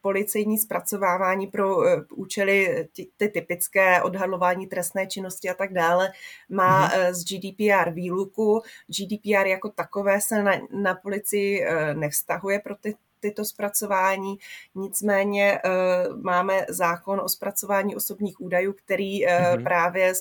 policejní 0.00 0.58
zpracovávání 0.58 1.46
pro 1.46 1.76
účely 2.14 2.88
ty, 2.92 3.08
ty 3.16 3.28
typické 3.28 4.02
odhadlování 4.02 4.66
trestné 4.66 5.06
činnosti 5.06 5.50
a 5.50 5.54
tak 5.54 5.72
dále 5.72 6.12
má 6.48 6.88
mm-hmm. 6.88 7.12
z 7.12 7.24
GDPR 7.24 7.90
výluku. 7.90 8.62
GDPR 8.86 9.46
jako 9.46 9.68
takové 9.68 10.20
se 10.20 10.42
na, 10.42 10.52
na 10.82 10.94
policii 10.94 11.64
nevztahuje 11.94 12.58
pro 12.58 12.74
ty 12.76 12.94
tyto 13.20 13.44
zpracování. 13.44 14.36
Nicméně 14.74 15.60
eh, 15.64 15.70
máme 16.22 16.66
zákon 16.68 17.20
o 17.20 17.28
zpracování 17.28 17.96
osobních 17.96 18.40
údajů, 18.40 18.72
který 18.72 19.26
mm-hmm. 19.26 19.62
právě 19.62 20.12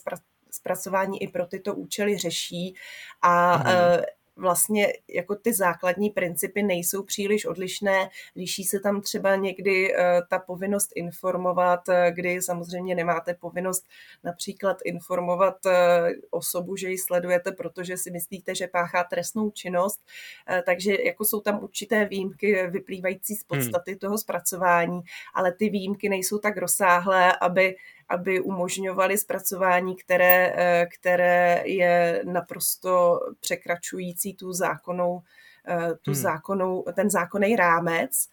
zpracování 0.52 1.24
i 1.24 1.28
pro 1.28 1.46
tyto 1.46 1.76
účely 1.76 2.18
řeší 2.18 2.76
a 3.22 3.64
mm-hmm 3.64 4.15
vlastně 4.38 4.94
jako 5.10 5.36
ty 5.36 5.54
základní 5.54 6.10
principy 6.10 6.64
nejsou 6.64 7.04
příliš 7.04 7.46
odlišné. 7.46 8.10
Liší 8.36 8.64
se 8.64 8.80
tam 8.80 9.02
třeba 9.02 9.36
někdy 9.36 9.96
eh, 9.96 10.22
ta 10.30 10.40
povinnost 10.40 10.92
informovat, 10.96 11.90
eh, 11.90 12.12
kdy 12.12 12.42
samozřejmě 12.42 12.96
nemáte 12.96 13.34
povinnost 13.34 13.86
například 14.24 14.78
informovat 14.86 15.66
eh, 15.66 16.10
osobu, 16.30 16.76
že 16.76 16.90
ji 16.90 16.98
sledujete, 16.98 17.52
protože 17.52 17.98
si 17.98 18.12
myslíte, 18.12 18.56
že 18.56 18.68
páchá 18.68 19.04
trestnou 19.04 19.52
činnost. 19.52 20.02
Takže 20.66 20.98
jako 21.04 21.26
jsou 21.26 21.42
tam 21.42 21.64
určité 21.64 22.06
výjimky 22.06 22.68
vyplývající 22.68 23.36
z 23.36 23.40
hmm. 23.40 23.48
podstaty 23.48 23.92
hmm. 23.92 24.00
toho 24.00 24.18
zpracování, 24.18 25.02
ale 25.34 25.52
ty 25.52 25.70
výjimky 25.70 26.10
nejsou 26.10 26.38
tak 26.38 26.58
rozsáhlé, 26.58 27.36
aby 27.42 27.76
aby 28.10 28.40
umožňovali 28.40 29.18
zpracování, 29.18 29.96
které, 29.96 30.54
eh, 30.56 30.86
které 30.86 31.64
je 31.66 32.22
naprosto 32.26 33.20
překračující 33.40 34.34
tu 34.34 34.54
zákonou, 34.54 35.22
eh, 35.68 35.96
tu 36.02 36.12
hmm. 36.12 36.22
zákonou, 36.22 36.86
ten 36.96 37.10
zákonný 37.10 37.56
rámec 37.56 38.28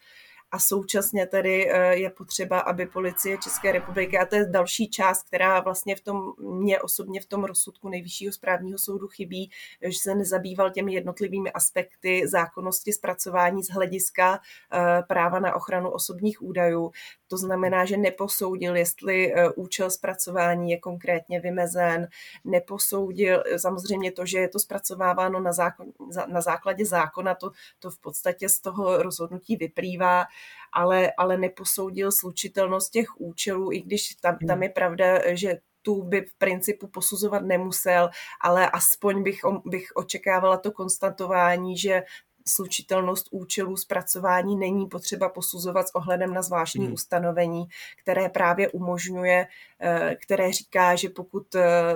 a 0.52 0.58
současně 0.58 1.26
tedy 1.26 1.70
eh, 1.70 1.96
je 1.96 2.10
potřeba, 2.10 2.60
aby 2.60 2.86
policie 2.86 3.38
České 3.38 3.72
republiky, 3.72 4.18
a 4.18 4.26
to 4.26 4.36
je 4.36 4.46
další 4.46 4.90
část, 4.90 5.22
která 5.22 5.60
vlastně 5.60 5.96
v 5.96 6.00
tom, 6.00 6.32
mě 6.38 6.80
osobně 6.80 7.20
v 7.20 7.26
tom 7.26 7.44
rozsudku 7.44 7.88
nejvyššího 7.88 8.32
správního 8.32 8.78
soudu 8.78 9.08
chybí, 9.08 9.50
že 9.82 9.98
se 9.98 10.14
nezabýval 10.14 10.70
těmi 10.70 10.94
jednotlivými 10.94 11.52
aspekty 11.52 12.28
zákonnosti 12.28 12.92
zpracování 12.92 13.62
z 13.62 13.70
hlediska 13.70 14.40
eh, 14.72 15.02
práva 15.08 15.38
na 15.38 15.54
ochranu 15.54 15.90
osobních 15.90 16.42
údajů. 16.42 16.92
To 17.28 17.36
znamená, 17.36 17.84
že 17.84 17.96
neposoudil, 17.96 18.76
jestli 18.76 19.34
eh, 19.34 19.50
účel 19.50 19.90
zpracování 19.90 20.70
je 20.70 20.78
konkrétně 20.78 21.40
vymezen, 21.40 22.08
neposoudil 22.44 23.42
samozřejmě 23.56 24.12
to, 24.12 24.26
že 24.26 24.38
je 24.38 24.48
to 24.48 24.58
zpracováváno 24.58 25.40
na, 25.40 25.52
zákon, 25.52 25.86
na 26.26 26.40
základě 26.40 26.86
zákona, 26.86 27.34
to, 27.34 27.50
to 27.78 27.90
v 27.90 27.98
podstatě 27.98 28.48
z 28.48 28.60
toho 28.60 29.02
rozhodnutí 29.02 29.56
vyplývá, 29.56 30.24
ale, 30.72 31.12
ale 31.18 31.38
neposoudil 31.38 32.12
slučitelnost 32.12 32.92
těch 32.92 33.20
účelů, 33.20 33.72
i 33.72 33.80
když 33.80 34.14
tam, 34.14 34.38
tam 34.38 34.56
hmm. 34.56 34.62
je 34.62 34.68
pravda, 34.68 35.34
že 35.34 35.58
tu 35.82 36.02
by 36.02 36.20
v 36.20 36.34
principu 36.38 36.86
posuzovat 36.86 37.42
nemusel, 37.42 38.10
ale 38.40 38.70
aspoň 38.70 39.22
bych, 39.22 39.40
bych 39.64 39.88
očekávala 39.94 40.56
to 40.56 40.72
konstatování, 40.72 41.78
že 41.78 42.02
slučitelnost 42.48 43.28
účelů 43.30 43.76
zpracování 43.76 44.56
není 44.56 44.86
potřeba 44.86 45.28
posuzovat 45.28 45.88
s 45.88 45.94
ohledem 45.94 46.34
na 46.34 46.42
zvláštní 46.42 46.84
hmm. 46.84 46.94
ustanovení, 46.94 47.64
které 48.02 48.28
právě 48.28 48.68
umožňuje, 48.68 49.46
eh, 49.80 50.16
které 50.22 50.52
říká, 50.52 50.96
že 50.96 51.08
pokud 51.08 51.54
eh, 51.54 51.94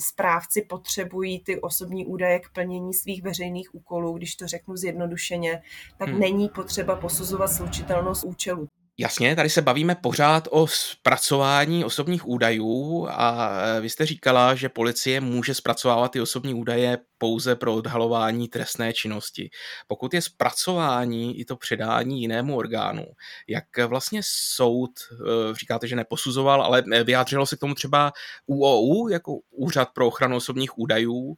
správci 0.00 0.62
potřebují 0.62 1.40
ty 1.40 1.60
osobní 1.60 2.06
údaje 2.06 2.40
k 2.40 2.52
plnění 2.52 2.94
svých 2.94 3.22
veřejných 3.22 3.74
úkolů, 3.74 4.12
když 4.12 4.36
to 4.36 4.46
řeknu 4.46 4.76
zjednodušeně, 4.76 5.62
tak 5.98 6.08
hmm. 6.08 6.20
není 6.20 6.48
potřeba 6.48 6.96
posuzovat 6.96 7.52
slučitelnost 7.52 8.24
účelu. 8.24 8.68
Jasně, 9.00 9.36
tady 9.36 9.50
se 9.50 9.62
bavíme 9.62 9.94
pořád 9.94 10.48
o 10.50 10.66
zpracování 10.66 11.84
osobních 11.84 12.28
údajů 12.28 13.06
a 13.10 13.50
e, 13.62 13.80
vy 13.80 13.90
jste 13.90 14.06
říkala, 14.06 14.54
že 14.54 14.68
policie 14.68 15.20
může 15.20 15.54
zpracovávat 15.54 16.12
ty 16.12 16.20
osobní 16.20 16.54
údaje 16.54 16.98
pouze 17.18 17.56
pro 17.56 17.74
odhalování 17.74 18.48
trestné 18.48 18.92
činnosti. 18.92 19.50
Pokud 19.86 20.14
je 20.14 20.22
zpracování 20.22 21.40
i 21.40 21.44
to 21.44 21.56
předání 21.56 22.20
jinému 22.20 22.56
orgánu, 22.56 23.04
jak 23.48 23.64
vlastně 23.86 24.20
soud, 24.24 24.90
e, 25.12 25.54
říkáte, 25.54 25.88
že 25.88 25.96
neposuzoval, 25.96 26.62
ale 26.62 26.82
vyjádřilo 27.04 27.46
se 27.46 27.56
k 27.56 27.60
tomu 27.60 27.74
třeba 27.74 28.12
UOU, 28.46 29.08
jako 29.08 29.38
Úřad 29.50 29.88
pro 29.94 30.06
ochranu 30.06 30.36
osobních 30.36 30.78
údajů, 30.78 31.34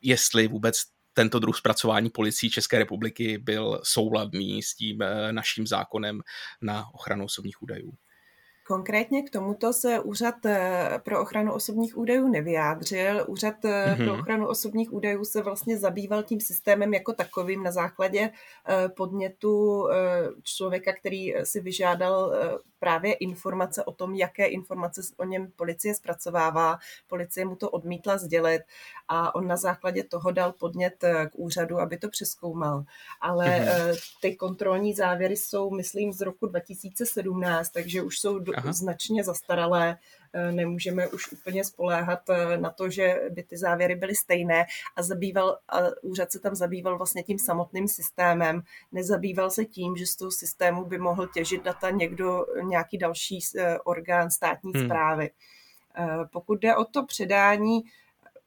jestli 0.00 0.48
vůbec 0.48 0.82
tento 1.14 1.38
druh 1.38 1.56
zpracování 1.56 2.10
policií 2.10 2.50
České 2.50 2.78
republiky 2.78 3.38
byl 3.38 3.80
souladný 3.82 4.62
s 4.62 4.74
tím 4.74 5.02
eh, 5.02 5.32
naším 5.32 5.66
zákonem 5.66 6.20
na 6.60 6.94
ochranu 6.94 7.24
osobních 7.24 7.62
údajů. 7.62 7.92
Konkrétně 8.66 9.22
k 9.22 9.30
tomuto 9.30 9.72
se 9.72 10.00
Úřad 10.00 10.46
eh, 10.46 11.00
pro 11.04 11.20
ochranu 11.20 11.52
osobních 11.52 11.98
údajů 11.98 12.28
nevyjádřil. 12.28 13.24
Úřad 13.28 13.54
mm-hmm. 13.62 14.04
pro 14.04 14.14
ochranu 14.14 14.46
osobních 14.48 14.92
údajů 14.92 15.24
se 15.24 15.42
vlastně 15.42 15.78
zabýval 15.78 16.22
tím 16.22 16.40
systémem 16.40 16.94
jako 16.94 17.12
takovým 17.12 17.62
na 17.62 17.72
základě 17.72 18.30
podnětu 18.96 19.86
člověka, 20.42 20.92
který 20.92 21.34
si 21.44 21.60
vyžádal 21.60 22.32
právě 22.82 23.14
informace 23.14 23.84
o 23.84 23.92
tom, 23.92 24.14
jaké 24.14 24.46
informace 24.46 25.00
o 25.16 25.24
něm 25.24 25.50
policie 25.56 25.94
zpracovává. 25.94 26.78
Policie 27.06 27.44
mu 27.46 27.56
to 27.56 27.70
odmítla 27.70 28.18
sdělit 28.18 28.62
a 29.08 29.34
on 29.34 29.46
na 29.46 29.56
základě 29.56 30.04
toho 30.04 30.30
dal 30.30 30.52
podnět 30.52 30.94
k 31.02 31.30
úřadu, 31.34 31.78
aby 31.78 31.98
to 31.98 32.08
přeskoumal. 32.08 32.84
Ale 33.20 33.46
mm-hmm. 33.46 33.98
ty 34.20 34.36
kontrolní 34.36 34.94
závěry 34.94 35.36
jsou, 35.36 35.70
myslím, 35.70 36.12
z 36.12 36.20
roku 36.20 36.46
2017, 36.46 37.68
takže 37.68 38.02
už 38.02 38.18
jsou 38.18 38.38
do, 38.64 38.72
značně 38.72 39.24
zastaralé 39.24 39.98
Eh, 40.34 40.52
nemůžeme 40.52 41.08
už 41.08 41.32
úplně 41.32 41.64
spoléhat 41.64 42.30
eh, 42.30 42.58
na 42.58 42.70
to, 42.70 42.90
že 42.90 43.20
by 43.30 43.42
ty 43.42 43.56
závěry 43.56 43.94
byly 43.94 44.14
stejné 44.14 44.66
a 44.96 45.02
zabýval, 45.02 45.58
a 45.68 45.78
úřad 46.02 46.32
se 46.32 46.38
tam 46.40 46.54
zabýval 46.54 46.98
vlastně 46.98 47.22
tím 47.22 47.38
samotným 47.38 47.88
systémem, 47.88 48.62
nezabýval 48.92 49.50
se 49.50 49.64
tím, 49.64 49.96
že 49.96 50.06
z 50.06 50.16
toho 50.16 50.30
systému 50.30 50.84
by 50.84 50.98
mohl 50.98 51.26
těžit 51.26 51.64
data 51.64 51.90
někdo, 51.90 52.46
nějaký 52.62 52.98
další 52.98 53.38
eh, 53.56 53.78
orgán 53.78 54.30
státní 54.30 54.72
hmm. 54.74 54.84
zprávy. 54.84 55.30
Pokud 56.32 56.60
jde 56.60 56.76
o 56.76 56.84
to 56.84 57.06
předání, 57.06 57.82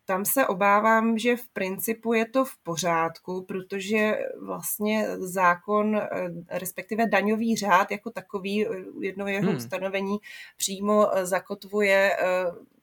tam 0.05 0.25
se 0.25 0.47
obávám, 0.47 1.17
že 1.17 1.37
v 1.37 1.47
principu 1.47 2.13
je 2.13 2.25
to 2.25 2.45
v 2.45 2.57
pořádku, 2.57 3.41
protože 3.41 4.17
vlastně 4.41 5.07
zákon, 5.17 5.95
eh, 5.95 6.07
respektive 6.49 7.07
daňový 7.07 7.55
řád 7.55 7.91
jako 7.91 8.09
takový, 8.11 8.67
eh, 8.67 8.69
jedno 8.99 9.27
jeho 9.27 9.47
hmm. 9.47 9.57
ustanovení 9.57 10.17
přímo 10.57 11.17
eh, 11.17 11.25
zakotvuje 11.25 12.17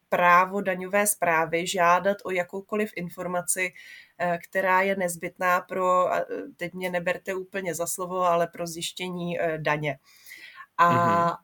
právo 0.08 0.60
daňové 0.60 1.06
zprávy 1.06 1.66
žádat 1.66 2.16
o 2.24 2.30
jakoukoliv 2.30 2.92
informaci, 2.96 3.72
která 4.44 4.82
je 4.82 4.96
nezbytná 4.96 5.60
pro, 5.60 6.10
teď 6.56 6.74
mě 6.74 6.90
neberte 6.90 7.34
úplně 7.34 7.74
za 7.74 7.86
slovo, 7.86 8.24
ale 8.24 8.46
pro 8.46 8.66
zjištění 8.66 9.38
daně. 9.56 9.98
A 10.78 10.90
mm-hmm. 10.90 11.36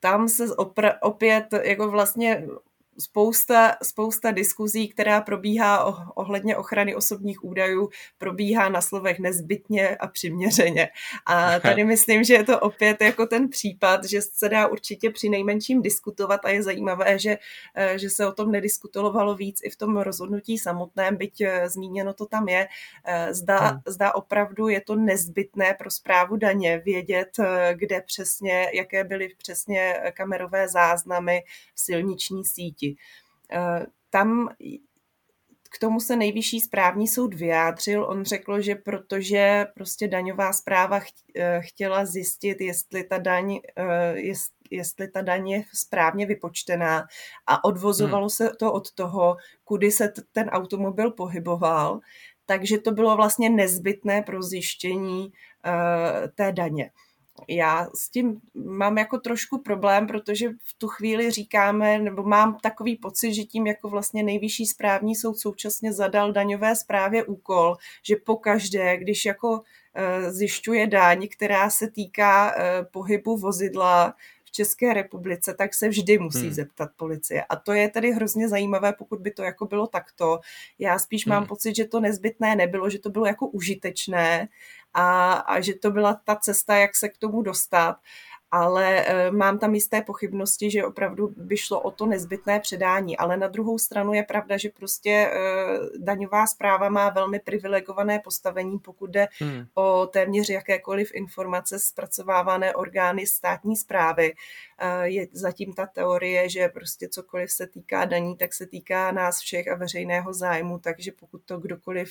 tam 0.00 0.28
se 0.28 0.46
opra- 0.46 0.98
opět 1.02 1.44
jako 1.64 1.90
vlastně 1.90 2.46
spousta, 2.98 3.76
spousta 3.82 4.30
diskuzí, 4.30 4.88
která 4.88 5.20
probíhá 5.20 5.84
ohledně 6.16 6.56
ochrany 6.56 6.94
osobních 6.94 7.44
údajů, 7.44 7.90
probíhá 8.18 8.68
na 8.68 8.80
slovech 8.80 9.18
nezbytně 9.18 9.96
a 9.96 10.06
přiměřeně. 10.06 10.88
A 11.26 11.60
tady 11.60 11.84
myslím, 11.90 12.24
že 12.24 12.34
je 12.34 12.44
to 12.44 12.60
opět 12.60 13.00
jako 13.00 13.26
ten 13.26 13.48
případ, 13.48 14.04
že 14.04 14.22
se 14.22 14.48
dá 14.48 14.66
určitě 14.66 15.10
při 15.10 15.28
nejmenším 15.28 15.82
diskutovat 15.82 16.40
a 16.44 16.50
je 16.50 16.62
zajímavé, 16.62 17.18
že, 17.18 17.38
eh, 17.74 17.98
že 17.98 18.10
se 18.10 18.26
o 18.26 18.32
tom 18.32 18.50
nediskutovalo 18.50 19.34
víc 19.34 19.60
i 19.64 19.70
v 19.70 19.76
tom 19.76 19.96
rozhodnutí 19.96 20.58
samotném, 20.58 21.16
byť 21.16 21.40
eh, 21.40 21.68
zmíněno 21.68 22.12
to 22.14 22.26
tam 22.26 22.48
je. 22.48 22.68
Eh, 23.04 23.34
zda, 23.34 23.58
hmm. 23.58 23.80
zda 23.86 24.14
opravdu 24.14 24.68
je 24.68 24.80
to 24.80 24.96
nezbytné 24.96 25.74
pro 25.74 25.90
zprávu 25.90 26.36
daně 26.36 26.78
vědět, 26.78 27.30
kde 27.72 28.00
přesně, 28.00 28.70
jaké 28.74 29.04
byly 29.04 29.28
přesně 29.38 30.00
kamerové 30.14 30.68
záznamy 30.68 31.42
v 31.74 31.80
silniční 31.80 32.44
síti. 32.44 32.79
Eh, 33.52 33.86
tam 34.10 34.48
k 35.72 35.78
tomu 35.78 36.00
se 36.00 36.16
nejvyšší 36.16 36.60
správní 36.60 37.08
soud 37.08 37.34
vyjádřil. 37.34 38.04
On 38.04 38.24
řekl, 38.24 38.60
že 38.60 38.74
protože 38.74 39.66
prostě 39.74 40.08
daňová 40.08 40.52
zpráva 40.52 41.00
eh, 41.36 41.60
chtěla 41.64 42.04
zjistit, 42.04 42.60
jestli 42.60 43.04
ta 43.04 43.18
daň, 43.18 43.58
eh, 43.76 44.14
jestli 44.70 45.08
ta 45.08 45.22
daň 45.22 45.48
je 45.48 45.64
správně 45.74 46.26
vypočtená 46.26 47.06
a 47.46 47.64
odvozovalo 47.64 48.22
hmm. 48.22 48.30
se 48.30 48.50
to 48.58 48.72
od 48.72 48.92
toho, 48.92 49.36
kudy 49.64 49.90
se 49.90 50.12
ten 50.32 50.48
automobil 50.48 51.10
pohyboval, 51.10 52.00
takže 52.46 52.78
to 52.78 52.92
bylo 52.92 53.16
vlastně 53.16 53.50
nezbytné 53.50 54.22
pro 54.22 54.42
zjištění 54.42 55.32
té 56.34 56.52
daně 56.52 56.90
já 57.48 57.88
s 57.94 58.10
tím 58.10 58.40
mám 58.54 58.98
jako 58.98 59.18
trošku 59.18 59.58
problém, 59.58 60.06
protože 60.06 60.48
v 60.48 60.74
tu 60.78 60.88
chvíli 60.88 61.30
říkáme, 61.30 61.98
nebo 61.98 62.22
mám 62.22 62.58
takový 62.62 62.96
pocit, 62.96 63.34
že 63.34 63.44
tím 63.44 63.66
jako 63.66 63.88
vlastně 63.88 64.22
nejvyšší 64.22 64.66
správní 64.66 65.14
soud 65.14 65.38
současně 65.38 65.92
zadal 65.92 66.32
daňové 66.32 66.76
správě 66.76 67.24
úkol, 67.24 67.76
že 68.02 68.16
pokaždé, 68.16 68.96
když 68.96 69.24
jako 69.24 69.62
eh, 69.94 70.32
zjišťuje 70.32 70.86
daň, 70.86 71.28
která 71.28 71.70
se 71.70 71.90
týká 71.90 72.54
eh, 72.56 72.84
pohybu 72.90 73.36
vozidla 73.36 74.14
v 74.50 74.52
České 74.52 74.94
republice, 74.94 75.54
tak 75.54 75.74
se 75.74 75.88
vždy 75.88 76.18
musí 76.18 76.42
hmm. 76.42 76.52
zeptat 76.52 76.90
policie. 76.96 77.44
A 77.44 77.56
to 77.56 77.72
je 77.72 77.88
tedy 77.88 78.12
hrozně 78.12 78.48
zajímavé, 78.48 78.92
pokud 78.92 79.20
by 79.20 79.30
to 79.30 79.42
jako 79.42 79.66
bylo 79.66 79.86
takto. 79.86 80.40
Já 80.78 80.98
spíš 80.98 81.26
hmm. 81.26 81.34
mám 81.34 81.46
pocit, 81.46 81.76
že 81.76 81.84
to 81.84 82.00
nezbytné 82.00 82.56
nebylo, 82.56 82.90
že 82.90 82.98
to 82.98 83.10
bylo 83.10 83.26
jako 83.26 83.46
užitečné 83.46 84.48
a, 84.94 85.32
a 85.32 85.60
že 85.60 85.74
to 85.74 85.90
byla 85.90 86.14
ta 86.24 86.36
cesta, 86.36 86.76
jak 86.76 86.96
se 86.96 87.08
k 87.08 87.18
tomu 87.18 87.42
dostat 87.42 87.96
ale 88.50 89.04
eh, 89.06 89.30
mám 89.30 89.58
tam 89.58 89.74
jisté 89.74 90.02
pochybnosti, 90.02 90.70
že 90.70 90.84
opravdu 90.84 91.34
by 91.36 91.56
šlo 91.56 91.80
o 91.80 91.90
to 91.90 92.06
nezbytné 92.06 92.60
předání. 92.60 93.16
Ale 93.16 93.36
na 93.36 93.48
druhou 93.48 93.78
stranu 93.78 94.12
je 94.12 94.22
pravda, 94.22 94.56
že 94.56 94.68
prostě 94.68 95.10
eh, 95.10 95.38
daňová 95.98 96.46
zpráva 96.46 96.88
má 96.88 97.10
velmi 97.10 97.40
privilegované 97.40 98.18
postavení, 98.18 98.78
pokud 98.78 99.10
jde 99.10 99.28
hmm. 99.40 99.66
o 99.74 100.06
téměř 100.06 100.48
jakékoliv 100.48 101.10
informace 101.14 101.78
zpracovávané 101.78 102.74
orgány 102.74 103.26
státní 103.26 103.76
zprávy. 103.76 104.32
Eh, 104.78 105.08
je 105.08 105.26
zatím 105.32 105.72
ta 105.72 105.86
teorie, 105.86 106.48
že 106.48 106.68
prostě 106.68 107.08
cokoliv 107.08 107.52
se 107.52 107.66
týká 107.66 108.04
daní, 108.04 108.36
tak 108.36 108.54
se 108.54 108.66
týká 108.66 109.12
nás 109.12 109.38
všech 109.38 109.68
a 109.68 109.74
veřejného 109.74 110.34
zájmu, 110.34 110.78
takže 110.78 111.12
pokud 111.20 111.42
to 111.44 111.58
kdokoliv, 111.58 112.10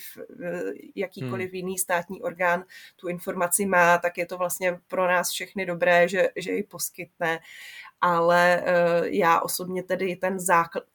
jakýkoliv 0.95 1.49
hmm. 1.49 1.55
jiný 1.55 1.77
státní 1.77 2.21
orgán 2.21 2.63
tu 2.95 3.07
informaci 3.07 3.65
má, 3.65 3.97
tak 3.97 4.17
je 4.17 4.25
to 4.25 4.37
vlastně 4.37 4.79
pro 4.87 5.07
nás 5.07 5.29
všechny 5.29 5.65
dobré, 5.65 6.07
že 6.07 6.28
že, 6.35 6.51
ji 6.51 6.63
poskytne, 6.63 7.39
ale 8.01 8.63
eh, 8.65 9.09
já 9.09 9.39
osobně 9.39 9.83
tedy 9.83 10.15
ten 10.15 10.37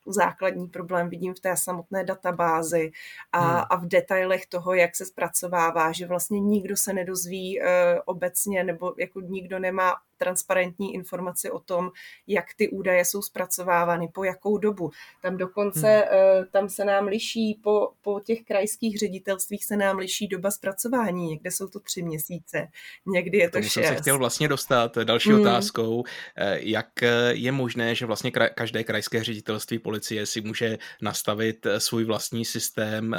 základní 0.07 0.67
problém 0.67 1.09
vidím 1.09 1.35
v 1.35 1.41
té 1.41 1.57
samotné 1.57 2.05
databázi 2.05 2.91
a, 3.33 3.41
hmm. 3.41 3.65
a 3.71 3.77
v 3.77 3.87
detailech 3.87 4.47
toho, 4.47 4.75
jak 4.75 4.97
se 4.97 5.07
zpracovává, 5.07 5.93
že 5.93 6.07
vlastně 6.07 6.41
nikdo 6.41 6.77
se 6.77 6.93
nedozví 6.93 7.61
uh, 7.61 7.67
obecně 8.05 8.65
nebo 8.65 8.95
jako 8.99 9.21
nikdo 9.21 9.59
nemá 9.59 9.95
transparentní 10.19 10.95
informaci 10.95 11.51
o 11.51 11.59
tom, 11.59 11.91
jak 12.27 12.45
ty 12.57 12.69
údaje 12.69 13.05
jsou 13.05 13.23
zpracovávány, 13.23 14.09
po 14.15 14.25
jakou 14.25 14.59
dobu. 14.59 14.91
Tam 15.23 15.37
dokonce, 15.37 15.89
hmm. 15.89 16.47
tam 16.51 16.69
se 16.69 16.85
nám 16.85 17.07
liší, 17.07 17.61
po, 17.63 17.91
po 18.03 18.21
těch 18.21 18.43
krajských 18.43 18.99
ředitelstvích 18.99 19.65
se 19.65 19.77
nám 19.77 19.99
liší 19.99 20.29
doba 20.29 20.51
zpracování. 20.51 21.29
Někde 21.29 21.51
jsou 21.51 21.69
to 21.69 21.81
tři 21.81 22.03
měsíce, 22.03 22.69
někdy 23.07 23.39
je 23.39 23.49
to 23.49 23.53
Tomu 23.53 23.63
šest. 23.63 23.73
jsem 23.73 23.85
se 23.85 24.01
chtěl 24.01 24.19
vlastně 24.19 24.49
dostat 24.49 24.99
další 24.99 25.31
hmm. 25.31 25.41
otázkou, 25.41 26.05
eh, 26.37 26.59
jak 26.61 26.87
eh, 26.87 26.94
je 27.31 27.53
možné, 27.53 27.95
že 27.95 28.07
vlastně 28.07 28.31
každé 28.31 28.85
krajské 28.85 29.25
ředitelství 29.25 29.79
policie 29.79 30.27
si 30.27 30.41
může 30.41 30.79
nastavit 31.03 31.67
svůj 31.79 32.05
vlastní 32.05 32.45
systém 32.45 33.17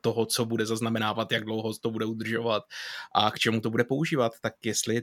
toho, 0.00 0.26
co 0.26 0.44
bude 0.44 0.66
zaznamenávat, 0.66 1.32
jak 1.32 1.44
dlouho 1.44 1.74
to 1.74 1.90
bude 1.90 2.04
udržovat 2.04 2.62
a 3.14 3.30
k 3.30 3.38
čemu 3.38 3.60
to 3.60 3.70
bude 3.70 3.84
používat, 3.84 4.32
tak 4.42 4.54
jestli 4.64 5.02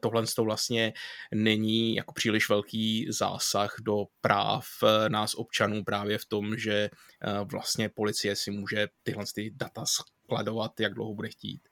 tohle 0.00 0.26
to 0.36 0.44
vlastně 0.44 0.92
není 1.34 1.94
jako 1.94 2.12
příliš 2.12 2.48
velký 2.48 3.06
zásah 3.10 3.76
do 3.80 4.04
práv 4.20 4.66
eh, 4.82 5.08
nás 5.08 5.34
občanů 5.34 5.84
právě 5.84 6.18
v 6.18 6.24
tom, 6.24 6.56
že 6.56 6.72
eh, 6.72 6.90
vlastně 7.44 7.88
policie 7.88 8.36
si 8.36 8.50
může 8.50 8.88
tyhle 9.02 9.24
ty 9.34 9.50
data 9.54 9.84
skladovat, 9.86 10.80
jak 10.80 10.94
dlouho 10.94 11.14
bude 11.14 11.28
chtít. 11.28 11.69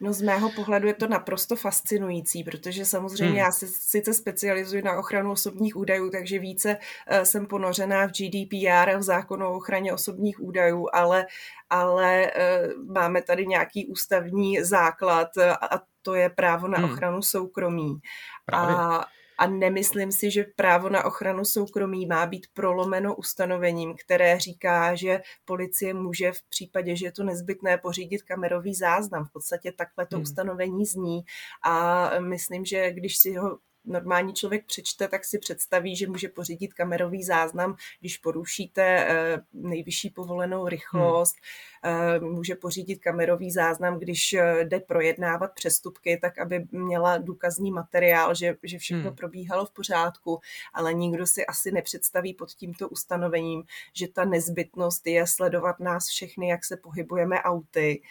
No 0.00 0.12
z 0.12 0.22
mého 0.22 0.50
pohledu 0.50 0.86
je 0.86 0.94
to 0.94 1.08
naprosto 1.08 1.56
fascinující, 1.56 2.44
protože 2.44 2.84
samozřejmě 2.84 3.26
hmm. 3.26 3.36
já 3.36 3.52
se 3.52 3.66
sice 3.66 4.14
specializuji 4.14 4.82
na 4.82 4.98
ochranu 4.98 5.32
osobních 5.32 5.76
údajů, 5.76 6.10
takže 6.10 6.38
více 6.38 6.76
uh, 6.76 7.22
jsem 7.22 7.46
ponořená 7.46 8.06
v 8.06 8.10
GDPR, 8.10 8.98
v 8.98 9.02
zákonu 9.02 9.46
o 9.46 9.56
ochraně 9.56 9.92
osobních 9.92 10.40
údajů, 10.40 10.88
ale, 10.92 11.26
ale 11.70 12.30
uh, 12.32 12.94
máme 12.94 13.22
tady 13.22 13.46
nějaký 13.46 13.86
ústavní 13.86 14.64
základ 14.64 15.28
a 15.60 15.80
to 16.02 16.14
je 16.14 16.28
právo 16.30 16.68
na 16.68 16.78
hmm. 16.78 16.92
ochranu 16.92 17.22
soukromí. 17.22 17.98
Právě. 18.46 18.74
A 18.76 19.04
a 19.38 19.46
nemyslím 19.46 20.12
si, 20.12 20.30
že 20.30 20.44
právo 20.56 20.88
na 20.88 21.04
ochranu 21.04 21.44
soukromí 21.44 22.06
má 22.06 22.26
být 22.26 22.46
prolomeno 22.54 23.14
ustanovením, 23.14 23.94
které 24.04 24.40
říká, 24.40 24.94
že 24.94 25.20
policie 25.44 25.94
může 25.94 26.32
v 26.32 26.42
případě, 26.42 26.96
že 26.96 27.06
je 27.06 27.12
to 27.12 27.24
nezbytné 27.24 27.78
pořídit 27.78 28.22
kamerový 28.22 28.74
záznam. 28.74 29.24
V 29.24 29.32
podstatě 29.32 29.72
takhle 29.72 30.06
to 30.06 30.16
hmm. 30.16 30.22
ustanovení 30.22 30.86
zní 30.86 31.20
a 31.64 32.10
myslím, 32.20 32.64
že 32.64 32.92
když 32.92 33.18
si 33.18 33.34
ho 33.34 33.58
normální 33.88 34.34
člověk 34.34 34.66
přečte, 34.66 35.08
tak 35.08 35.24
si 35.24 35.38
představí, 35.38 35.96
že 35.96 36.06
může 36.06 36.28
pořídit 36.28 36.74
kamerový 36.74 37.24
záznam, 37.24 37.76
když 38.00 38.18
porušíte 38.18 38.82
eh, 38.82 39.40
nejvyšší 39.52 40.10
povolenou 40.10 40.68
rychlost, 40.68 41.36
hmm. 41.82 42.32
může 42.32 42.54
pořídit 42.54 42.96
kamerový 42.96 43.50
záznam, 43.50 43.98
když 43.98 44.32
eh, 44.32 44.64
jde 44.64 44.80
projednávat 44.80 45.54
přestupky, 45.54 46.18
tak 46.22 46.38
aby 46.38 46.66
měla 46.70 47.18
důkazní 47.18 47.70
materiál, 47.70 48.34
že, 48.34 48.56
že 48.62 48.78
všechno 48.78 49.08
hmm. 49.08 49.16
probíhalo 49.16 49.66
v 49.66 49.70
pořádku, 49.70 50.40
ale 50.74 50.94
nikdo 50.94 51.26
si 51.26 51.46
asi 51.46 51.70
nepředstaví 51.72 52.34
pod 52.34 52.50
tímto 52.50 52.88
ustanovením, 52.88 53.62
že 53.92 54.08
ta 54.08 54.24
nezbytnost 54.24 55.06
je 55.06 55.26
sledovat 55.26 55.80
nás 55.80 56.08
všechny, 56.08 56.48
jak 56.48 56.64
se 56.64 56.76
pohybujeme 56.76 57.42
auty. 57.42 58.02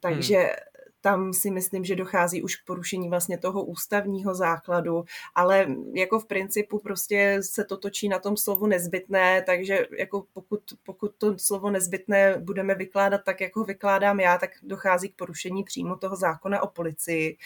Takže 0.00 0.36
hmm 0.38 0.70
tam 1.00 1.32
si 1.32 1.50
myslím, 1.50 1.84
že 1.84 1.96
dochází 1.96 2.42
už 2.42 2.56
k 2.56 2.64
porušení 2.66 3.08
vlastně 3.08 3.38
toho 3.38 3.64
ústavního 3.64 4.34
základu, 4.34 5.04
ale 5.34 5.66
jako 5.94 6.20
v 6.20 6.26
principu 6.26 6.78
prostě 6.78 7.38
se 7.40 7.64
to 7.64 7.76
točí 7.76 8.08
na 8.08 8.18
tom 8.18 8.36
slovu 8.36 8.66
nezbytné, 8.66 9.42
takže 9.42 9.86
jako 9.98 10.24
pokud, 10.32 10.60
pokud 10.82 11.14
to 11.18 11.38
slovo 11.38 11.70
nezbytné 11.70 12.38
budeme 12.38 12.74
vykládat 12.74 13.20
tak, 13.24 13.40
jako 13.40 13.64
vykládám 13.64 14.20
já, 14.20 14.38
tak 14.38 14.50
dochází 14.62 15.08
k 15.08 15.16
porušení 15.16 15.64
přímo 15.64 15.96
toho 15.96 16.16
zákona 16.16 16.62
o 16.62 16.66
policii 16.66 17.36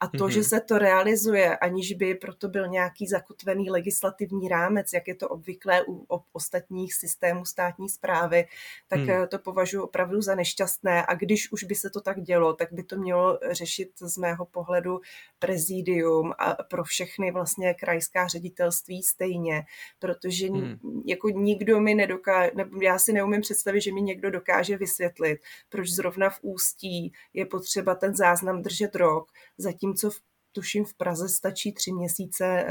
a 0.00 0.08
to, 0.08 0.16
mm-hmm. 0.18 0.28
že 0.28 0.44
se 0.44 0.60
to 0.60 0.78
realizuje, 0.78 1.56
aniž 1.56 1.92
by 1.92 2.14
proto 2.14 2.48
byl 2.48 2.68
nějaký 2.68 3.06
zakotvený 3.06 3.70
legislativní 3.70 4.48
rámec, 4.48 4.92
jak 4.92 5.08
je 5.08 5.14
to 5.14 5.28
obvyklé 5.28 5.84
u 5.88 6.06
ostatních 6.32 6.94
systémů 6.94 7.44
státní 7.44 7.88
zprávy, 7.88 8.46
tak 8.88 9.00
mm. 9.00 9.26
to 9.28 9.38
považuji 9.38 9.82
opravdu 9.82 10.22
za 10.22 10.34
nešťastné. 10.34 11.06
A 11.06 11.14
když 11.14 11.52
už 11.52 11.64
by 11.64 11.74
se 11.74 11.90
to 11.90 12.00
tak 12.00 12.20
dělo, 12.20 12.52
tak 12.52 12.72
by 12.72 12.82
to 12.82 12.96
mělo 12.96 13.38
řešit 13.50 13.90
z 14.00 14.18
mého 14.18 14.44
pohledu 14.46 15.00
prezidium 15.38 16.32
a 16.38 16.54
pro 16.62 16.84
všechny 16.84 17.32
vlastně 17.32 17.74
krajská 17.74 18.26
ředitelství 18.26 19.02
stejně, 19.02 19.62
protože 19.98 20.50
mm. 20.50 20.78
jako 21.06 21.28
nikdo 21.28 21.80
mi 21.80 21.94
nedokáže, 21.94 22.50
nebo 22.54 22.82
já 22.82 22.98
si 22.98 23.12
neumím 23.12 23.40
představit, 23.40 23.80
že 23.80 23.92
mi 23.92 24.02
někdo 24.02 24.30
dokáže 24.30 24.76
vysvětlit, 24.76 25.40
proč 25.68 25.88
zrovna 25.88 26.30
v 26.30 26.38
ústí 26.42 27.12
je 27.34 27.46
potřeba 27.46 27.94
ten 27.94 28.16
záznam 28.16 28.62
držet 28.62 28.94
rok, 28.94 29.28
zatím 29.58 29.89
zatímco 29.90 30.10
v 30.10 30.20
tuším 30.52 30.84
v 30.84 30.94
Praze 30.94 31.28
stačí 31.28 31.72
tři 31.72 31.92
měsíce, 31.92 32.64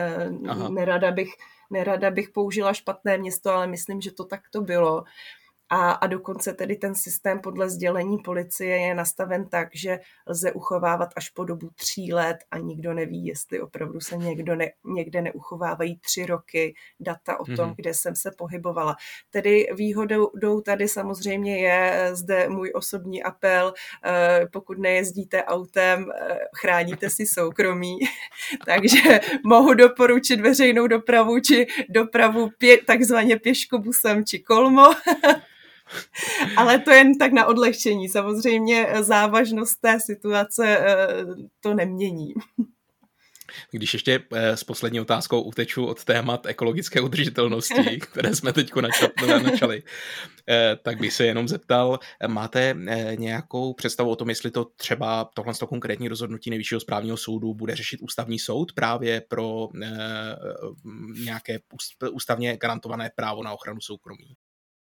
Aha. 0.47 0.69
nerada 0.69 1.11
bych, 1.11 1.29
nerada 1.71 2.11
bych 2.11 2.29
použila 2.29 2.73
špatné 2.73 3.17
město, 3.17 3.51
ale 3.51 3.67
myslím, 3.67 4.01
že 4.01 4.11
to 4.11 4.25
tak 4.25 4.41
to 4.51 4.61
bylo. 4.61 5.03
A, 5.69 5.91
a 5.91 6.07
dokonce 6.07 6.53
tedy 6.53 6.75
ten 6.75 6.95
systém 6.95 7.39
podle 7.39 7.69
sdělení 7.69 8.17
policie 8.17 8.77
je 8.77 8.95
nastaven 8.95 9.49
tak, 9.49 9.67
že 9.73 9.99
lze 10.27 10.51
uchovávat 10.51 11.09
až 11.15 11.29
po 11.29 11.43
dobu 11.43 11.69
tří 11.75 12.13
let 12.13 12.37
a 12.51 12.57
nikdo 12.57 12.93
neví, 12.93 13.25
jestli 13.25 13.61
opravdu 13.61 13.99
se 13.99 14.17
někdo 14.17 14.55
ne, 14.55 14.71
někde 14.85 15.21
neuchovávají 15.21 15.99
tři 15.99 16.25
roky 16.25 16.73
data 16.99 17.39
o 17.39 17.45
tom, 17.45 17.55
mm-hmm. 17.55 17.75
kde 17.75 17.93
jsem 17.93 18.15
se 18.15 18.31
pohybovala. 18.37 18.95
Tedy 19.29 19.67
výhodou 19.75 20.61
tady 20.65 20.87
samozřejmě 20.87 21.57
je 21.57 21.91
eh, 21.93 22.15
zde 22.15 22.49
můj 22.49 22.71
osobní 22.75 23.23
apel, 23.23 23.73
eh, 24.05 24.47
pokud 24.51 24.77
nejezdíte 24.77 25.43
autem, 25.43 26.11
eh, 26.11 26.39
chráníte 26.55 27.09
si 27.09 27.25
soukromí, 27.25 27.97
takže 28.65 29.19
mohu 29.45 29.73
doporučit 29.73 30.41
veřejnou 30.41 30.87
dopravu 30.87 31.39
či 31.39 31.67
dopravu 31.89 32.49
pě, 32.57 32.77
takzvaně 32.77 33.39
pěškobusem 33.39 34.25
či 34.25 34.39
kolmo. 34.39 34.85
Ale 36.57 36.79
to 36.79 36.91
jen 36.91 37.17
tak 37.17 37.31
na 37.31 37.45
odlehčení. 37.45 38.09
Samozřejmě 38.09 38.87
závažnost 39.01 39.81
té 39.81 39.99
situace 39.99 40.77
eh, 40.79 41.25
to 41.59 41.73
nemění. 41.73 42.33
Když 43.71 43.93
ještě 43.93 44.23
eh, 44.33 44.57
s 44.57 44.63
poslední 44.63 45.01
otázkou 45.01 45.41
uteču 45.41 45.85
od 45.85 46.03
témat 46.03 46.45
ekologické 46.45 47.01
udržitelnosti, 47.01 47.99
které 48.11 48.35
jsme 48.35 48.53
teď 48.53 48.71
načali, 49.43 49.83
eh, 50.49 50.77
tak 50.83 50.99
bych 50.99 51.13
se 51.13 51.25
jenom 51.25 51.47
zeptal, 51.47 51.99
máte 52.27 52.75
nějakou 53.15 53.73
představu 53.73 54.09
o 54.09 54.15
tom, 54.15 54.29
jestli 54.29 54.51
to 54.51 54.65
třeba 54.65 55.29
tohle 55.33 55.53
konkrétní 55.69 56.07
rozhodnutí 56.07 56.49
nejvyššího 56.49 56.79
správního 56.79 57.17
soudu 57.17 57.53
bude 57.53 57.75
řešit 57.75 58.01
ústavní 58.01 58.39
soud 58.39 58.73
právě 58.73 59.21
pro 59.21 59.67
nějaké 61.23 61.59
ústavně 62.11 62.57
garantované 62.57 63.11
právo 63.15 63.43
na 63.43 63.51
ochranu 63.51 63.81
soukromí? 63.81 64.35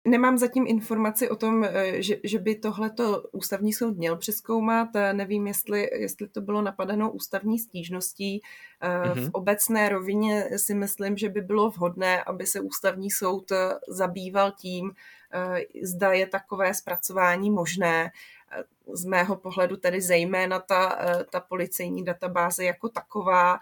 Nemám 0.07 0.39
zatím 0.39 0.65
informaci 0.67 1.29
o 1.29 1.37
tom, 1.37 1.65
eh, 1.65 2.03
že, 2.03 2.17
že 2.25 2.39
by 2.39 2.55
tohleto 2.55 3.23
ústavní 3.33 3.73
soud 3.73 3.97
měl 3.97 4.17
přeskoumat. 4.17 4.89
Eh, 4.95 5.13
nevím, 5.13 5.47
jestli, 5.47 5.91
jestli 5.93 6.29
to 6.29 6.41
bylo 6.41 6.63
napadeno 6.63 7.11
ústavní 7.11 7.59
stížností. 7.59 8.43
Mm-hmm. 8.83 9.15
V 9.15 9.21
mhm. 9.21 9.31
obecné 9.33 9.89
rovině 9.89 10.59
si 10.59 10.75
myslím, 10.75 11.17
že 11.17 11.29
by 11.29 11.41
bylo 11.41 11.71
vhodné, 11.71 12.25
aby 12.25 12.47
se 12.47 12.61
ústavní 12.61 13.11
soud 13.11 13.53
zabýval 13.89 14.53
tím, 14.53 14.93
zda 15.83 16.13
je 16.13 16.27
takové 16.27 16.75
zpracování 16.75 17.51
možné. 17.51 18.11
Z 18.93 19.05
mého 19.05 19.37
pohledu 19.37 19.77
tedy 19.77 20.01
zejména 20.01 20.59
ta, 20.61 20.99
ta 21.31 21.41
policejní 21.41 22.05
databáze 22.05 22.65
jako 22.65 22.89
taková. 22.89 23.59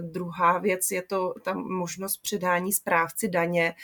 Druhá 0.00 0.58
věc 0.58 0.90
je 0.90 1.02
to 1.02 1.34
ta 1.42 1.54
možnost 1.54 2.16
předání 2.16 2.72
správci 2.72 3.28
daně. 3.28 3.74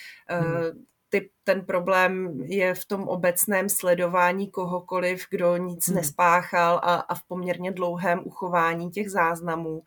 Mm 0.41 0.85
ty, 1.09 1.31
ten 1.45 1.65
problém 1.65 2.41
je 2.41 2.75
v 2.75 2.85
tom 2.85 3.09
obecném 3.09 3.69
sledování 3.69 4.51
kohokoliv, 4.51 5.27
kdo 5.31 5.57
nic 5.57 5.89
hmm. 5.89 5.97
nespáchal 5.97 6.81
a, 6.83 6.95
a 6.95 7.15
v 7.15 7.23
poměrně 7.29 7.73
dlouhém 7.73 8.21
uchování 8.25 8.91
těch 8.91 9.11
záznamů. 9.11 9.83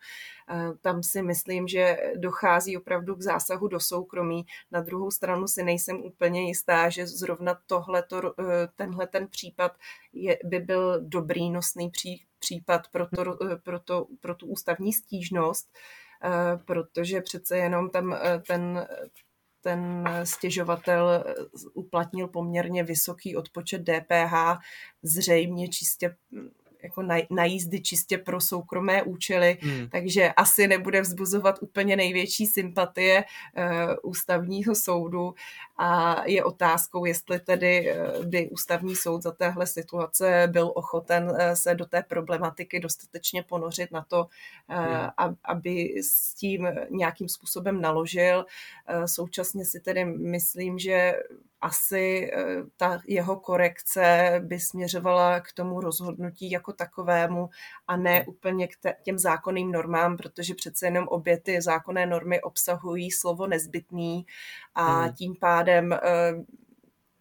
Tam 0.80 1.02
si 1.02 1.22
myslím, 1.22 1.68
že 1.68 1.96
dochází 2.16 2.76
opravdu 2.76 3.16
k 3.16 3.22
zásahu 3.22 3.68
do 3.68 3.80
soukromí. 3.80 4.46
Na 4.70 4.80
druhou 4.80 5.10
stranu 5.10 5.48
si 5.48 5.62
nejsem 5.62 6.02
úplně 6.04 6.46
jistá, 6.46 6.88
že 6.88 7.06
zrovna 7.06 7.58
tohleto, 7.66 8.34
eh, 8.40 8.68
tenhle 8.76 9.06
ten 9.06 9.28
případ 9.28 9.72
je, 10.12 10.38
by 10.44 10.58
byl 10.58 11.00
dobrý 11.00 11.50
nosný 11.50 11.90
pří, 11.90 12.24
případ 12.38 12.88
pro, 12.88 13.06
to, 13.06 13.44
eh, 13.52 13.56
pro, 13.56 13.80
to, 13.80 14.06
pro 14.20 14.34
tu 14.34 14.46
ústavní 14.46 14.92
stížnost, 14.92 15.68
eh, 16.24 16.58
protože 16.64 17.20
přece 17.20 17.58
jenom 17.58 17.90
tam 17.90 18.16
ten 18.46 18.86
ten 19.60 20.04
stěžovatel 20.24 21.24
uplatnil 21.74 22.28
poměrně 22.28 22.84
vysoký 22.84 23.36
odpočet 23.36 23.82
DPH, 23.82 24.34
zřejmě 25.02 25.68
čistě 25.68 26.16
jako 26.82 27.02
na, 27.02 27.16
na 27.30 27.44
jízdy 27.44 27.80
čistě 27.80 28.18
pro 28.18 28.40
soukromé 28.40 29.02
účely, 29.02 29.58
hmm. 29.60 29.88
takže 29.88 30.32
asi 30.36 30.68
nebude 30.68 31.00
vzbuzovat 31.00 31.58
úplně 31.60 31.96
největší 31.96 32.46
sympatie 32.46 33.24
uh, 33.24 34.10
ústavního 34.10 34.74
soudu 34.74 35.34
a 35.82 36.22
je 36.26 36.44
otázkou, 36.44 37.04
jestli 37.04 37.40
tedy 37.40 37.94
uh, 37.94 38.24
by 38.24 38.50
ústavní 38.50 38.96
soud 38.96 39.22
za 39.22 39.32
téhle 39.32 39.66
situace 39.66 40.48
byl 40.52 40.72
ochoten 40.74 41.30
uh, 41.30 41.36
se 41.54 41.74
do 41.74 41.86
té 41.86 42.02
problematiky 42.02 42.80
dostatečně 42.80 43.42
ponořit 43.42 43.90
na 43.92 44.04
to, 44.08 44.26
hmm. 44.68 45.34
aby 45.44 45.94
s 46.02 46.34
tím 46.34 46.68
nějakým 46.90 47.28
způsobem 47.28 47.80
naložil. 47.80 48.46
Současně 49.06 49.64
si 49.64 49.80
tedy 49.80 50.04
myslím, 50.04 50.78
že 50.78 51.14
asi 51.60 52.30
eh, 52.32 52.62
ta 52.76 53.00
jeho 53.06 53.36
korekce 53.36 54.32
by 54.44 54.60
směřovala 54.60 55.40
k 55.40 55.52
tomu 55.52 55.80
rozhodnutí 55.80 56.50
jako 56.50 56.72
takovému 56.72 57.50
a 57.86 57.96
ne 57.96 58.16
hmm. 58.18 58.24
úplně 58.28 58.68
k 58.68 58.76
těm 59.02 59.18
zákonným 59.18 59.72
normám, 59.72 60.16
protože 60.16 60.54
přece 60.54 60.86
jenom 60.86 61.08
obě 61.08 61.40
ty 61.40 61.62
zákonné 61.62 62.06
normy 62.06 62.40
obsahují 62.40 63.10
slovo 63.10 63.46
nezbytný 63.46 64.26
a 64.74 65.00
hmm. 65.02 65.12
tím 65.12 65.36
pádem 65.40 65.69
eh, 65.70 66.44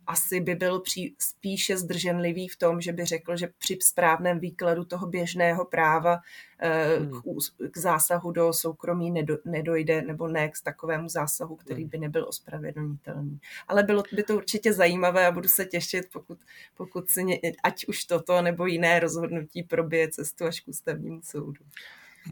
asi 0.09 0.39
by 0.39 0.55
byl 0.55 0.79
pří, 0.79 1.15
spíše 1.19 1.77
zdrženlivý 1.77 2.47
v 2.47 2.57
tom, 2.57 2.81
že 2.81 2.93
by 2.93 3.05
řekl, 3.05 3.37
že 3.37 3.47
při 3.57 3.77
správném 3.81 4.39
výkladu 4.39 4.85
toho 4.85 5.07
běžného 5.07 5.65
práva 5.65 6.17
eh, 6.59 6.97
hmm. 6.97 7.21
k, 7.21 7.71
k 7.71 7.77
zásahu 7.77 8.31
do 8.31 8.53
soukromí 8.53 9.11
nedo, 9.11 9.37
nedojde, 9.45 10.01
nebo 10.01 10.27
ne 10.27 10.49
k 10.49 10.53
takovému 10.63 11.09
zásahu, 11.09 11.55
který 11.55 11.81
hmm. 11.81 11.89
by 11.89 11.97
nebyl 11.97 12.25
ospravedlnitelný. 12.27 13.39
Ale 13.67 13.83
bylo 13.83 14.03
by 14.13 14.23
to 14.23 14.35
určitě 14.35 14.73
zajímavé 14.73 15.27
a 15.27 15.31
budu 15.31 15.47
se 15.47 15.65
těšit, 15.65 16.05
pokud, 16.13 16.39
pokud 16.77 17.09
si 17.09 17.23
ně, 17.23 17.39
ať 17.63 17.85
už 17.85 18.05
toto 18.05 18.41
nebo 18.41 18.65
jiné 18.65 18.99
rozhodnutí 18.99 19.63
probije 19.63 20.09
cestu 20.09 20.45
až 20.45 20.59
k 20.59 20.67
ústavnímu 20.67 21.21
soudu. 21.23 21.61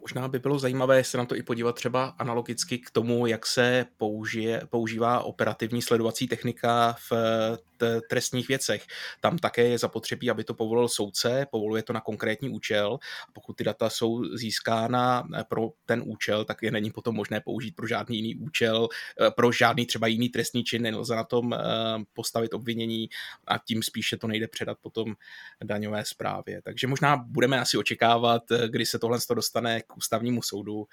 Možná 0.02 0.28
by 0.28 0.40
bylo 0.40 0.60
zajímavé 0.60 1.04
se 1.04 1.18
na 1.18 1.26
to 1.26 1.36
i 1.36 1.44
podívat 1.44 1.76
třeba 1.76 2.06
analogicky 2.06 2.80
k 2.80 2.92
tomu, 2.92 3.28
jak 3.28 3.46
se 3.46 3.86
použije, 3.98 4.62
používá 4.70 5.20
operativní 5.20 5.82
sledovací 5.82 6.28
technika 6.28 6.96
v 7.10 7.14
trestních 8.10 8.48
věcech. 8.48 8.86
Tam 9.22 9.38
také 9.38 9.64
je 9.68 9.78
zapotřebí, 9.78 10.30
aby 10.30 10.44
to 10.44 10.54
povolil 10.54 10.88
soudce, 10.88 11.48
povoluje 11.52 11.84
to 11.84 11.94
na 11.94 12.02
konkrétní 12.02 12.50
účel. 12.50 13.00
Pokud 13.34 13.58
ty 13.58 13.64
data 13.64 13.90
jsou 13.90 14.24
získána 14.36 15.28
pro 15.50 15.70
ten 15.86 16.04
účel, 16.06 16.46
tak 16.46 16.64
je 16.64 16.72
není 16.72 16.92
potom 16.92 17.16
možné 17.16 17.42
použít 17.42 17.76
pro 17.76 17.88
žádný 17.88 18.16
jiný 18.16 18.36
účel, 18.36 18.88
eh, 19.22 19.32
pro 19.32 19.52
žádný 19.52 19.86
třeba 19.86 20.08
jiný 20.08 20.30
trestný 20.30 20.64
čin, 20.64 20.82
nelze 20.82 21.16
na 21.16 21.24
tom 21.24 21.54
eh, 21.54 21.58
postavit 22.14 22.54
obvinění 22.54 23.10
a 23.48 23.58
tím 23.58 23.84
spíše 23.84 24.18
to 24.18 24.28
nejde 24.28 24.48
předat 24.48 24.78
potom 24.82 25.16
daňové 25.64 26.06
zprávě. 26.06 26.62
Takže 26.62 26.88
možná 26.88 27.18
budeme 27.18 27.60
asi 27.60 27.78
očekávat, 27.78 28.52
eh, 28.52 28.68
kdy 28.70 28.86
se 28.86 29.00
tohle 29.00 29.18
dostane 29.36 29.77
k 29.82 29.98
ústavnímu 29.98 30.42
soudu, 30.42 30.88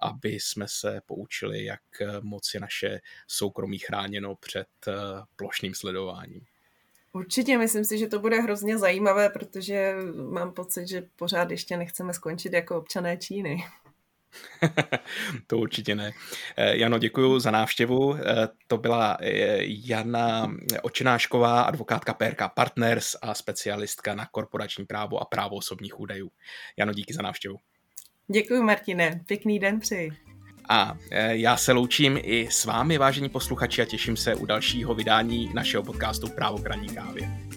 aby 0.00 0.28
jsme 0.28 0.68
se 0.68 1.00
poučili, 1.06 1.64
jak 1.64 1.80
moc 2.20 2.54
je 2.54 2.60
naše 2.60 3.00
soukromí 3.26 3.78
chráněno 3.78 4.34
před 4.34 4.68
plošným 5.36 5.74
sledováním. 5.74 6.40
Určitě, 7.12 7.58
myslím 7.58 7.84
si, 7.84 7.98
že 7.98 8.06
to 8.06 8.18
bude 8.18 8.40
hrozně 8.40 8.78
zajímavé, 8.78 9.28
protože 9.28 9.94
mám 10.30 10.52
pocit, 10.52 10.88
že 10.88 11.02
pořád 11.16 11.50
ještě 11.50 11.76
nechceme 11.76 12.14
skončit 12.14 12.52
jako 12.52 12.78
občané 12.78 13.16
Číny. 13.16 13.64
to 15.46 15.58
určitě 15.58 15.94
ne. 15.94 16.12
Eh, 16.56 16.76
Jano, 16.76 16.98
děkuji 16.98 17.38
za 17.38 17.50
návštěvu. 17.50 18.16
Eh, 18.16 18.48
to 18.66 18.76
byla 18.76 19.16
eh, 19.20 19.58
Jana 19.60 20.54
Očenášková, 20.82 21.62
advokátka 21.62 22.14
PRK 22.14 22.42
Partners 22.54 23.16
a 23.22 23.34
specialistka 23.34 24.14
na 24.14 24.26
korporační 24.26 24.86
právo 24.86 25.18
a 25.18 25.24
právo 25.24 25.56
osobních 25.56 26.00
údajů. 26.00 26.30
Jano, 26.76 26.92
díky 26.92 27.14
za 27.14 27.22
návštěvu. 27.22 27.56
Děkuji, 28.32 28.62
Martine. 28.62 29.20
Pěkný 29.26 29.58
den 29.58 29.80
přeji. 29.80 30.12
A 30.68 30.96
e, 31.10 31.36
já 31.36 31.56
se 31.56 31.72
loučím 31.72 32.18
i 32.22 32.48
s 32.50 32.64
vámi, 32.64 32.98
vážení 32.98 33.28
posluchači, 33.28 33.82
a 33.82 33.84
těším 33.84 34.16
se 34.16 34.34
u 34.34 34.46
dalšího 34.46 34.94
vydání 34.94 35.50
našeho 35.54 35.82
podcastu 35.82 36.28
Právo 36.28 36.58
kraní 36.58 36.88
kávě. 36.88 37.53